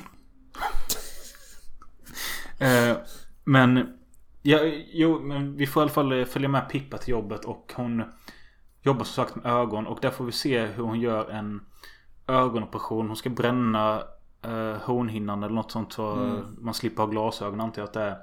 [2.60, 2.98] eh,
[3.44, 3.98] men...
[4.46, 4.60] Ja,
[4.92, 8.04] jo, men vi får i alla fall eh, följa med Pippa till jobbet och hon
[8.82, 11.62] jobbar som sagt med ögon och där får vi se hur hon gör en
[12.28, 13.08] ögonoperation.
[13.08, 14.04] Hon ska bränna
[14.42, 16.16] eh, hornhinnan eller något sånt så
[16.58, 18.18] man slipper ha glasögon antar jag att det är.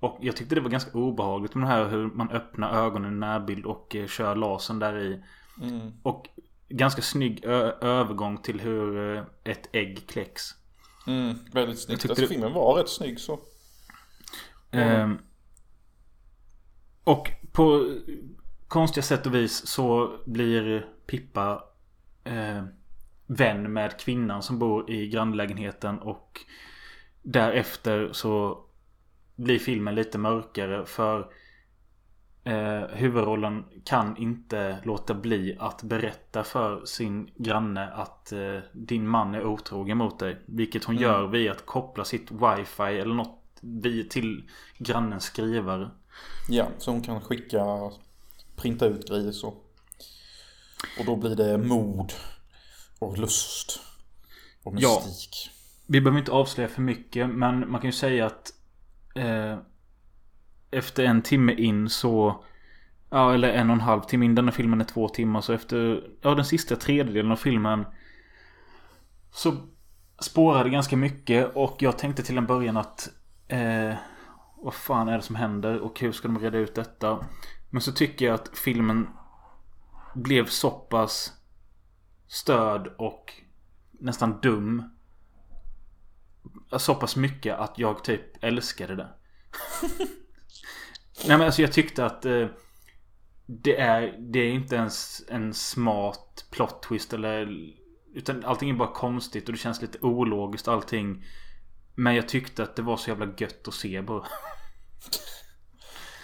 [0.00, 3.16] Och jag tyckte det var ganska obehagligt med det här hur man öppnar ögonen i
[3.16, 5.22] närbild och eh, kör lasern där i.
[6.02, 6.28] Och
[6.68, 10.42] ganska snygg övergång till hur eh, ett ägg kläcks.
[11.06, 12.00] Mm, väldigt snyggt.
[12.02, 13.38] tyckte Alltså det- filmen var rätt snygg så.
[14.70, 15.18] Ehm,
[17.10, 17.94] och på
[18.68, 21.64] konstiga sätt och vis så blir Pippa
[22.24, 22.64] eh,
[23.26, 26.40] vän med kvinnan som bor i grannlägenheten och
[27.22, 28.64] därefter så
[29.36, 31.32] blir filmen lite mörkare för
[32.44, 39.34] eh, huvudrollen kan inte låta bli att berätta för sin granne att eh, din man
[39.34, 40.40] är otrogen mot dig.
[40.46, 43.36] Vilket hon gör via att koppla sitt wifi eller något
[44.10, 45.90] till grannens skrivare.
[46.50, 47.90] Ja, så hon kan skicka,
[48.56, 49.48] printa ut grejer så.
[50.98, 52.12] Och då blir det mod
[52.98, 53.80] och lust
[54.62, 55.02] och Ja.
[55.06, 55.50] mystik.
[55.86, 58.52] Vi behöver inte avslöja för mycket men man kan ju säga att
[59.14, 59.58] Eh,
[60.70, 62.44] efter en timme in så...
[63.10, 64.34] Ja, eller en och en halv timme in.
[64.34, 65.40] Den här filmen är två timmar.
[65.40, 66.04] Så efter...
[66.22, 67.84] Ja, den sista tredjedelen av filmen.
[69.32, 69.56] Så
[70.20, 71.54] spårade ganska mycket.
[71.54, 73.08] Och jag tänkte till en början att...
[73.48, 73.94] Eh,
[74.62, 75.80] vad fan är det som händer?
[75.80, 77.26] Och hur ska de reda ut detta?
[77.70, 79.08] Men så tycker jag att filmen
[80.14, 81.32] blev så pass
[82.28, 83.32] störd och
[83.90, 84.82] nästan dum.
[86.76, 89.08] Så pass mycket att jag typ älskade det.
[91.26, 92.46] Nej men alltså jag tyckte att eh,
[93.46, 97.48] det, är, det är inte ens en smart plot twist eller
[98.14, 101.24] Utan allting är bara konstigt och det känns lite ologiskt allting.
[102.00, 104.26] Men jag tyckte att det var så jävla gött att se bara.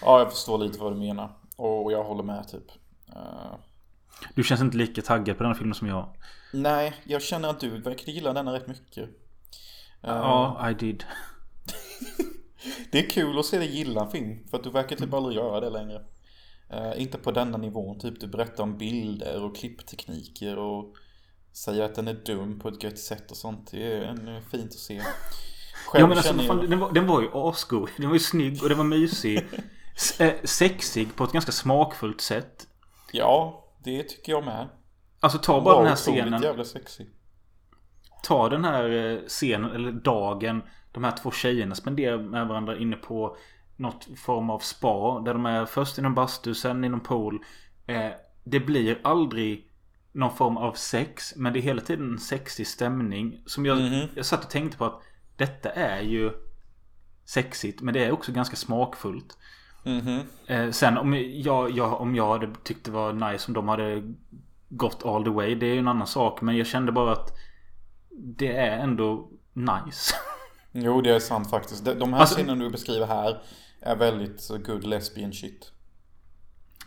[0.03, 1.31] Ja, jag förstår lite vad du menar.
[1.57, 2.71] Och jag håller med typ.
[3.17, 3.55] Uh,
[4.35, 6.09] Du känns inte lika taggad på den här filmen som jag.
[6.53, 9.05] nej, jag känner att du verkar gilla denna rätt mycket.
[10.03, 11.05] Eh, Ja, I did.
[12.93, 14.49] Det är kul att se dig gilla en film.
[14.51, 16.05] För att du verkar typ aldrig göra det längre.
[16.71, 17.99] Eh, inte på denna nivån.
[17.99, 20.97] Typ du berättar om bilder och klipptekniker och
[21.53, 23.71] säger att den är dum på ett gött sätt och sånt.
[23.71, 25.03] Det är eh, fint att se.
[25.87, 26.71] Själv Ja men alltså fan, jag...
[26.71, 27.91] den, var, den var ju asgod.
[27.97, 29.47] Den var ju snygg och den var mysig.
[30.19, 32.67] Eh, sexig på ett ganska smakfullt sätt.
[33.13, 34.69] Ja, det tycker jag med.
[35.21, 36.43] Alltså ta bara den här scenen.
[36.43, 37.07] jävla sexig.
[38.23, 40.63] Ta den här eh, scenen, eller dagen.
[40.93, 43.37] De här två tjejerna spenderar med varandra inne på
[43.77, 45.21] något form av spa.
[45.25, 47.39] Där de är först inom bastu, sen inom pool.
[47.87, 48.11] Eh,
[48.45, 49.71] det blir aldrig
[50.13, 51.37] någon form av sex.
[51.37, 53.43] Men det är hela tiden en sexig stämning.
[53.47, 54.09] Som jag, Mhm.
[54.15, 55.03] jag satt och tänkte på att
[55.37, 56.33] detta är ju
[57.25, 57.81] sexigt.
[57.83, 59.39] Men det är också ganska smakfullt.
[59.85, 60.21] Mhm.
[60.47, 64.03] Eh, sen om jag, jag, om jag hade tyckt det var nice om de hade
[64.69, 65.55] gått all the way.
[65.55, 66.41] Det är ju en annan sak.
[66.41, 67.37] Men jag kände bara att
[68.11, 70.15] det är ändå nice.
[70.79, 71.85] Jo, det är sant faktiskt.
[71.85, 73.43] De- här Alltså- scenerna du beskriver här
[73.81, 75.73] är väldigt så good lesbian shit.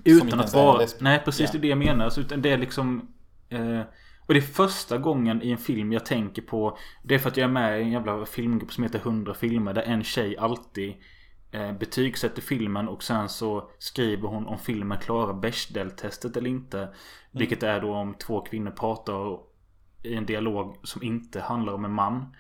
[0.04, 0.88] Utan att vara...
[1.00, 1.50] Nej precis, Ja.
[1.52, 2.06] det är det jag menar.
[2.06, 3.14] Alltså, utan det är liksom...
[3.50, 3.82] Eh,
[4.30, 6.78] och det är första gången i en film jag tänker på...
[7.04, 9.74] Det är för att jag är med i en jävla filmgrupp som heter 100 filmer.
[9.74, 10.96] Där en tjej alltid
[11.52, 16.94] eh, betygsätter filmen och sen så skriver hon om filmen klarar Bechdel-testet eller inte.
[17.32, 19.40] Vilket är då om två kvinnor pratar
[20.04, 22.36] i en dialog som inte handlar om en man.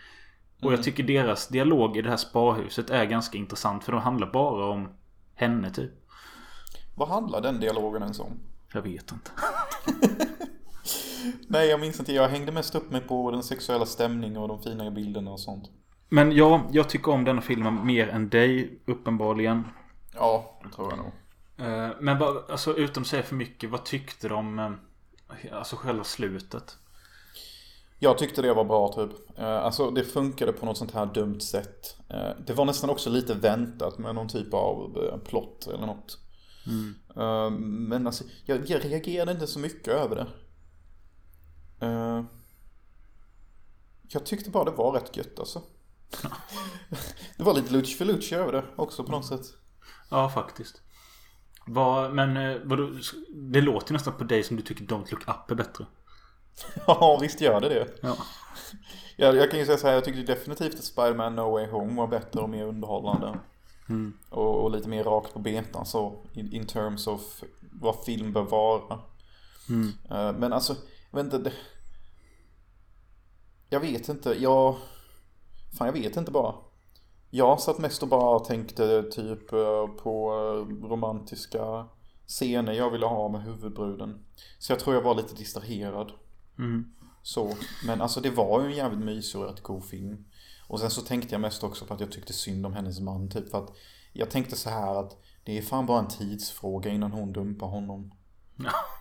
[0.62, 3.84] Och jag tycker deras dialog i det här sparhuset är ganska intressant.
[3.84, 4.90] För de handlar bara om
[5.36, 5.92] henne typ.
[6.96, 8.40] Vad handlar den dialogen ens om?
[8.74, 9.32] Jag vet inte.
[11.48, 12.14] Nej, jag minns inte.
[12.14, 15.70] Jag hängde mest upp mig på den sexuella stämningen och de fina bilderna och sånt.
[16.10, 19.64] Men ja, jag tycker om denna filmen mer än dig uppenbarligen.
[20.14, 21.12] Ja, det tror jag nog.
[21.70, 24.72] Eh, Men bara, alltså utom att säga för mycket, vad tyckte du om eh,
[25.52, 26.78] Alltså själva slutet?
[28.00, 29.40] Jag tyckte det var bra typ.
[29.40, 31.96] Eh, Alltså det funkade på något sånt här dumt sätt.
[32.48, 36.18] Det var nästan också lite väntat med någon typ av plott eller något.
[37.18, 40.28] Eh, Men alltså jag, jag reagerade inte så mycket över det.
[41.80, 42.24] Eh,
[44.08, 45.62] Jag tyckte bara det var rätt gött alltså.
[47.38, 49.42] Det var lite lutch för lutch över det också på något sätt.
[50.10, 50.82] Ja, faktiskt.
[51.68, 52.90] Vad, men eh, vadå,
[53.34, 55.86] det låter nästan på dig som du tycker Don't Look Up är bättre.
[56.88, 57.88] Ja, visst gör det det.
[58.02, 58.18] Ja.
[59.18, 61.94] Jag, jag kan ju säga så här, jag tyckte definitivt att Spider-Man No Way Home
[62.02, 63.40] var bättre och mer underhållande.
[64.30, 68.42] Och, och lite mer rakt på betan så, in, in terms of vad film bör
[68.44, 69.00] vara.
[70.10, 70.76] Eh, men alltså,
[71.12, 71.49] jag vet inte.
[71.49, 71.53] Det,
[73.70, 74.76] jag vet inte, jag...
[75.78, 76.55] Fan, jag vet inte bara.
[77.30, 81.88] Jag satt mest och bara tänkte typ eh, på eh, romantiska
[82.28, 84.26] scener jag ville ha med huvudbruden.
[84.60, 86.12] Så jag tror jag var lite distraherad.
[87.24, 87.55] Så,
[87.86, 90.26] men alltså det var ju en jävligt mysig och rätt god film.
[90.68, 93.30] Och sen så tänkte jag mest också på att jag tyckte synd om hennes man.
[93.30, 93.76] Typ för att
[94.14, 98.12] jag tänkte så här att det är fan bara en tidsfråga innan hon dumpar honom.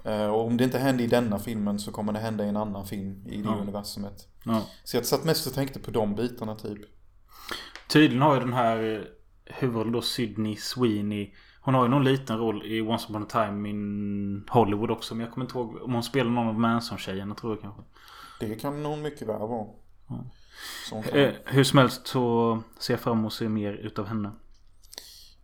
[0.05, 2.57] Eh, Och om det inte händer i denna filmen så kommer det hända i en
[2.57, 4.29] annan film i det universumet.
[4.45, 4.63] ja.
[4.85, 6.79] Så jag satt mest och tänkte på de bitarna typ.
[7.89, 9.01] Tydligen har ju den här eh,
[9.55, 11.35] huvudrollen då Sydney Sweeney.
[11.61, 15.15] Hon har ju någon liten roll i Once upon a time in Hollywood också.
[15.15, 17.83] Men jag kommer inte ihåg om hon spelar någon av Manson-tjejerna tror jag kanske.
[18.41, 19.67] Det kan hon mycket väl vara.
[20.91, 21.05] Kan...
[21.13, 24.31] Eh, hur som helst så ser jag fram emot att se mer utav henne.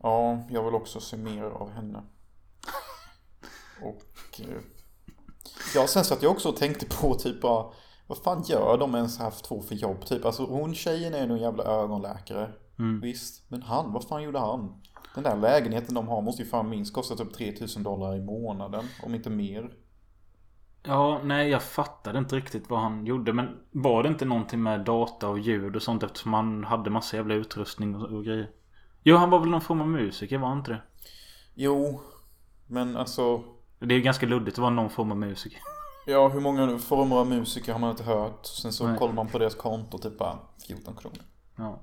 [0.02, 2.02] Ja, jag vill också se mer av henne.
[3.82, 4.40] Och...
[4.40, 4.60] eh,
[5.74, 7.66] Ja, sen satt jag också och tänkte på typ bara...
[8.06, 10.06] Vad fan gör de ens haft två för jobb?
[10.06, 12.52] Typ, alltså hon tjejen är nog en jävla ögonläkare.
[13.02, 14.82] Visst, men han, vad fan gjorde han?
[15.14, 18.84] Den där lägenheten de har måste ju fan minst kosta typ 3000 dollar i månaden.
[19.02, 19.70] Om inte mer.
[20.82, 23.32] Ja, nej jag fattade inte riktigt vad han gjorde.
[23.32, 27.16] Men var det inte någonting med data och ljud och sånt eftersom han hade massa
[27.16, 28.50] jävla utrustning och, och grejer?
[29.02, 30.82] Jo, han var väl någon form av musiker, var han inte det?
[31.54, 32.00] Jo,
[32.66, 33.42] men alltså...
[33.78, 35.60] Det är ju ganska luddigt att vara någon form av musiker.
[36.06, 38.46] Ja, hur många former av musiker har man inte hört?
[38.46, 38.98] Sen så Nej.
[38.98, 41.18] kollar man på deras konto, typ bara 14 kronor.
[41.56, 41.80] Ja.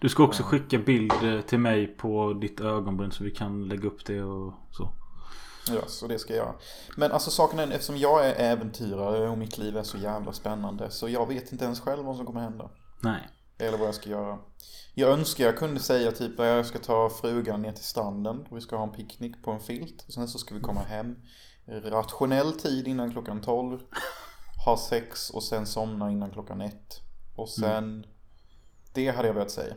[0.00, 3.88] Du ska också skicka bild eh, till mig på ditt ögonbryn så vi kan lägga
[3.88, 4.88] upp det och så.
[5.68, 6.54] Ja, så det ska jag göra.
[6.96, 10.90] Men alltså saken är, eftersom jag är äventyrare och mitt liv är så jävla spännande
[10.90, 12.70] så jag vet inte ens själv vad som kommer hända.
[13.00, 13.28] Nej.
[13.58, 14.38] Eller vad jag ska göra.
[14.94, 18.56] Jag önskar jag kunde säga typ att jag ska ta frugan ner till stranden och
[18.56, 20.04] vi ska ha en picknick på en filt.
[20.06, 21.16] Och sen så ska vi komma hem.
[21.66, 23.78] Rationell tid innan klockan 12.
[24.64, 26.74] Ha sex och sen somna innan klockan 1.
[27.36, 28.06] Och sen...
[28.94, 29.74] Det hade jag velat säga.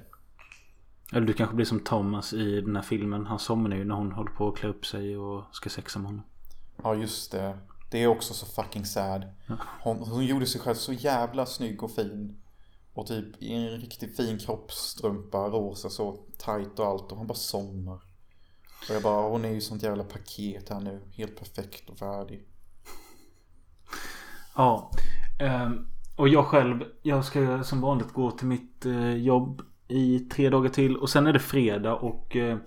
[1.13, 3.25] Eller du kanske blir som Thomas i den här filmen.
[3.25, 6.07] Han somnar ju när hon håller på att klä upp sig och ska sexa med
[6.07, 6.25] honom.
[6.83, 7.57] Ja just det.
[7.91, 9.25] Det är också så fucking sad.
[9.83, 12.40] Hon, hon gjorde sig själv så jävla snygg och fin.
[12.93, 17.11] Och typ i en riktigt fin kroppsstrumpa, rosa så tight och allt.
[17.11, 18.01] Och hon bara somnar.
[18.89, 21.01] Och jag bara, hon är ju sånt jävla paket här nu.
[21.11, 22.47] Helt perfekt och färdig.
[24.55, 24.91] Ja.
[25.39, 26.83] ehm, och jag själv.
[27.01, 30.97] Jag ska som vanligt gå till mitt eh, jobb i tre dagar till.
[30.97, 32.57] Och sen är det fredag och eh,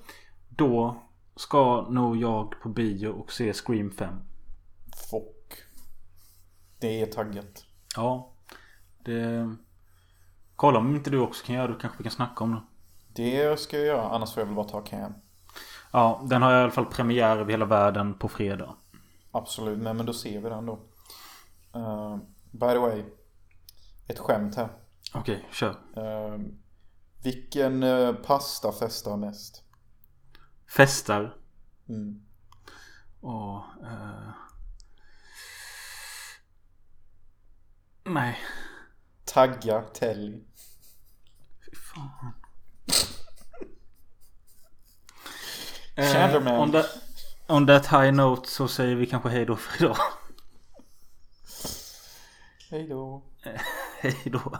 [0.49, 1.03] då
[1.37, 4.15] ska nog jag på bio och se Scream 5.
[5.11, 5.53] Fock.
[6.79, 7.65] Det är taggat.
[7.97, 8.33] Ja.
[9.05, 9.57] Det...
[10.57, 11.79] Kolla om inte du också kan göra det.
[11.81, 12.63] kanske vi kan snacka om det.
[13.23, 15.15] Det ska jag göra, annars får jag väl bara ta cam.
[15.93, 18.75] Ja, den har i alla fall premiär över hela världen på fredag.
[19.31, 20.73] Absolut, men, men då ser vi den då.
[21.77, 22.17] Uh,
[22.51, 23.05] by the way.
[24.09, 24.69] Ett skämt här.
[25.15, 25.71] Okej, kör.
[25.71, 26.39] Uh,
[27.25, 29.63] vilken uh, pasta festar mest?
[30.77, 31.37] Festar.
[31.89, 32.25] Mm.
[33.21, 33.57] Och...
[33.83, 34.31] eh,
[38.05, 38.39] Nej.
[39.25, 40.45] Tagga Telly.
[41.65, 42.35] Fy fan.
[46.13, 46.55] Chandler, man.
[46.55, 46.87] on, that,
[47.47, 49.97] on that high note så säger vi kanske hej då för idag.
[52.71, 53.23] Hej då.
[54.01, 54.59] hej då.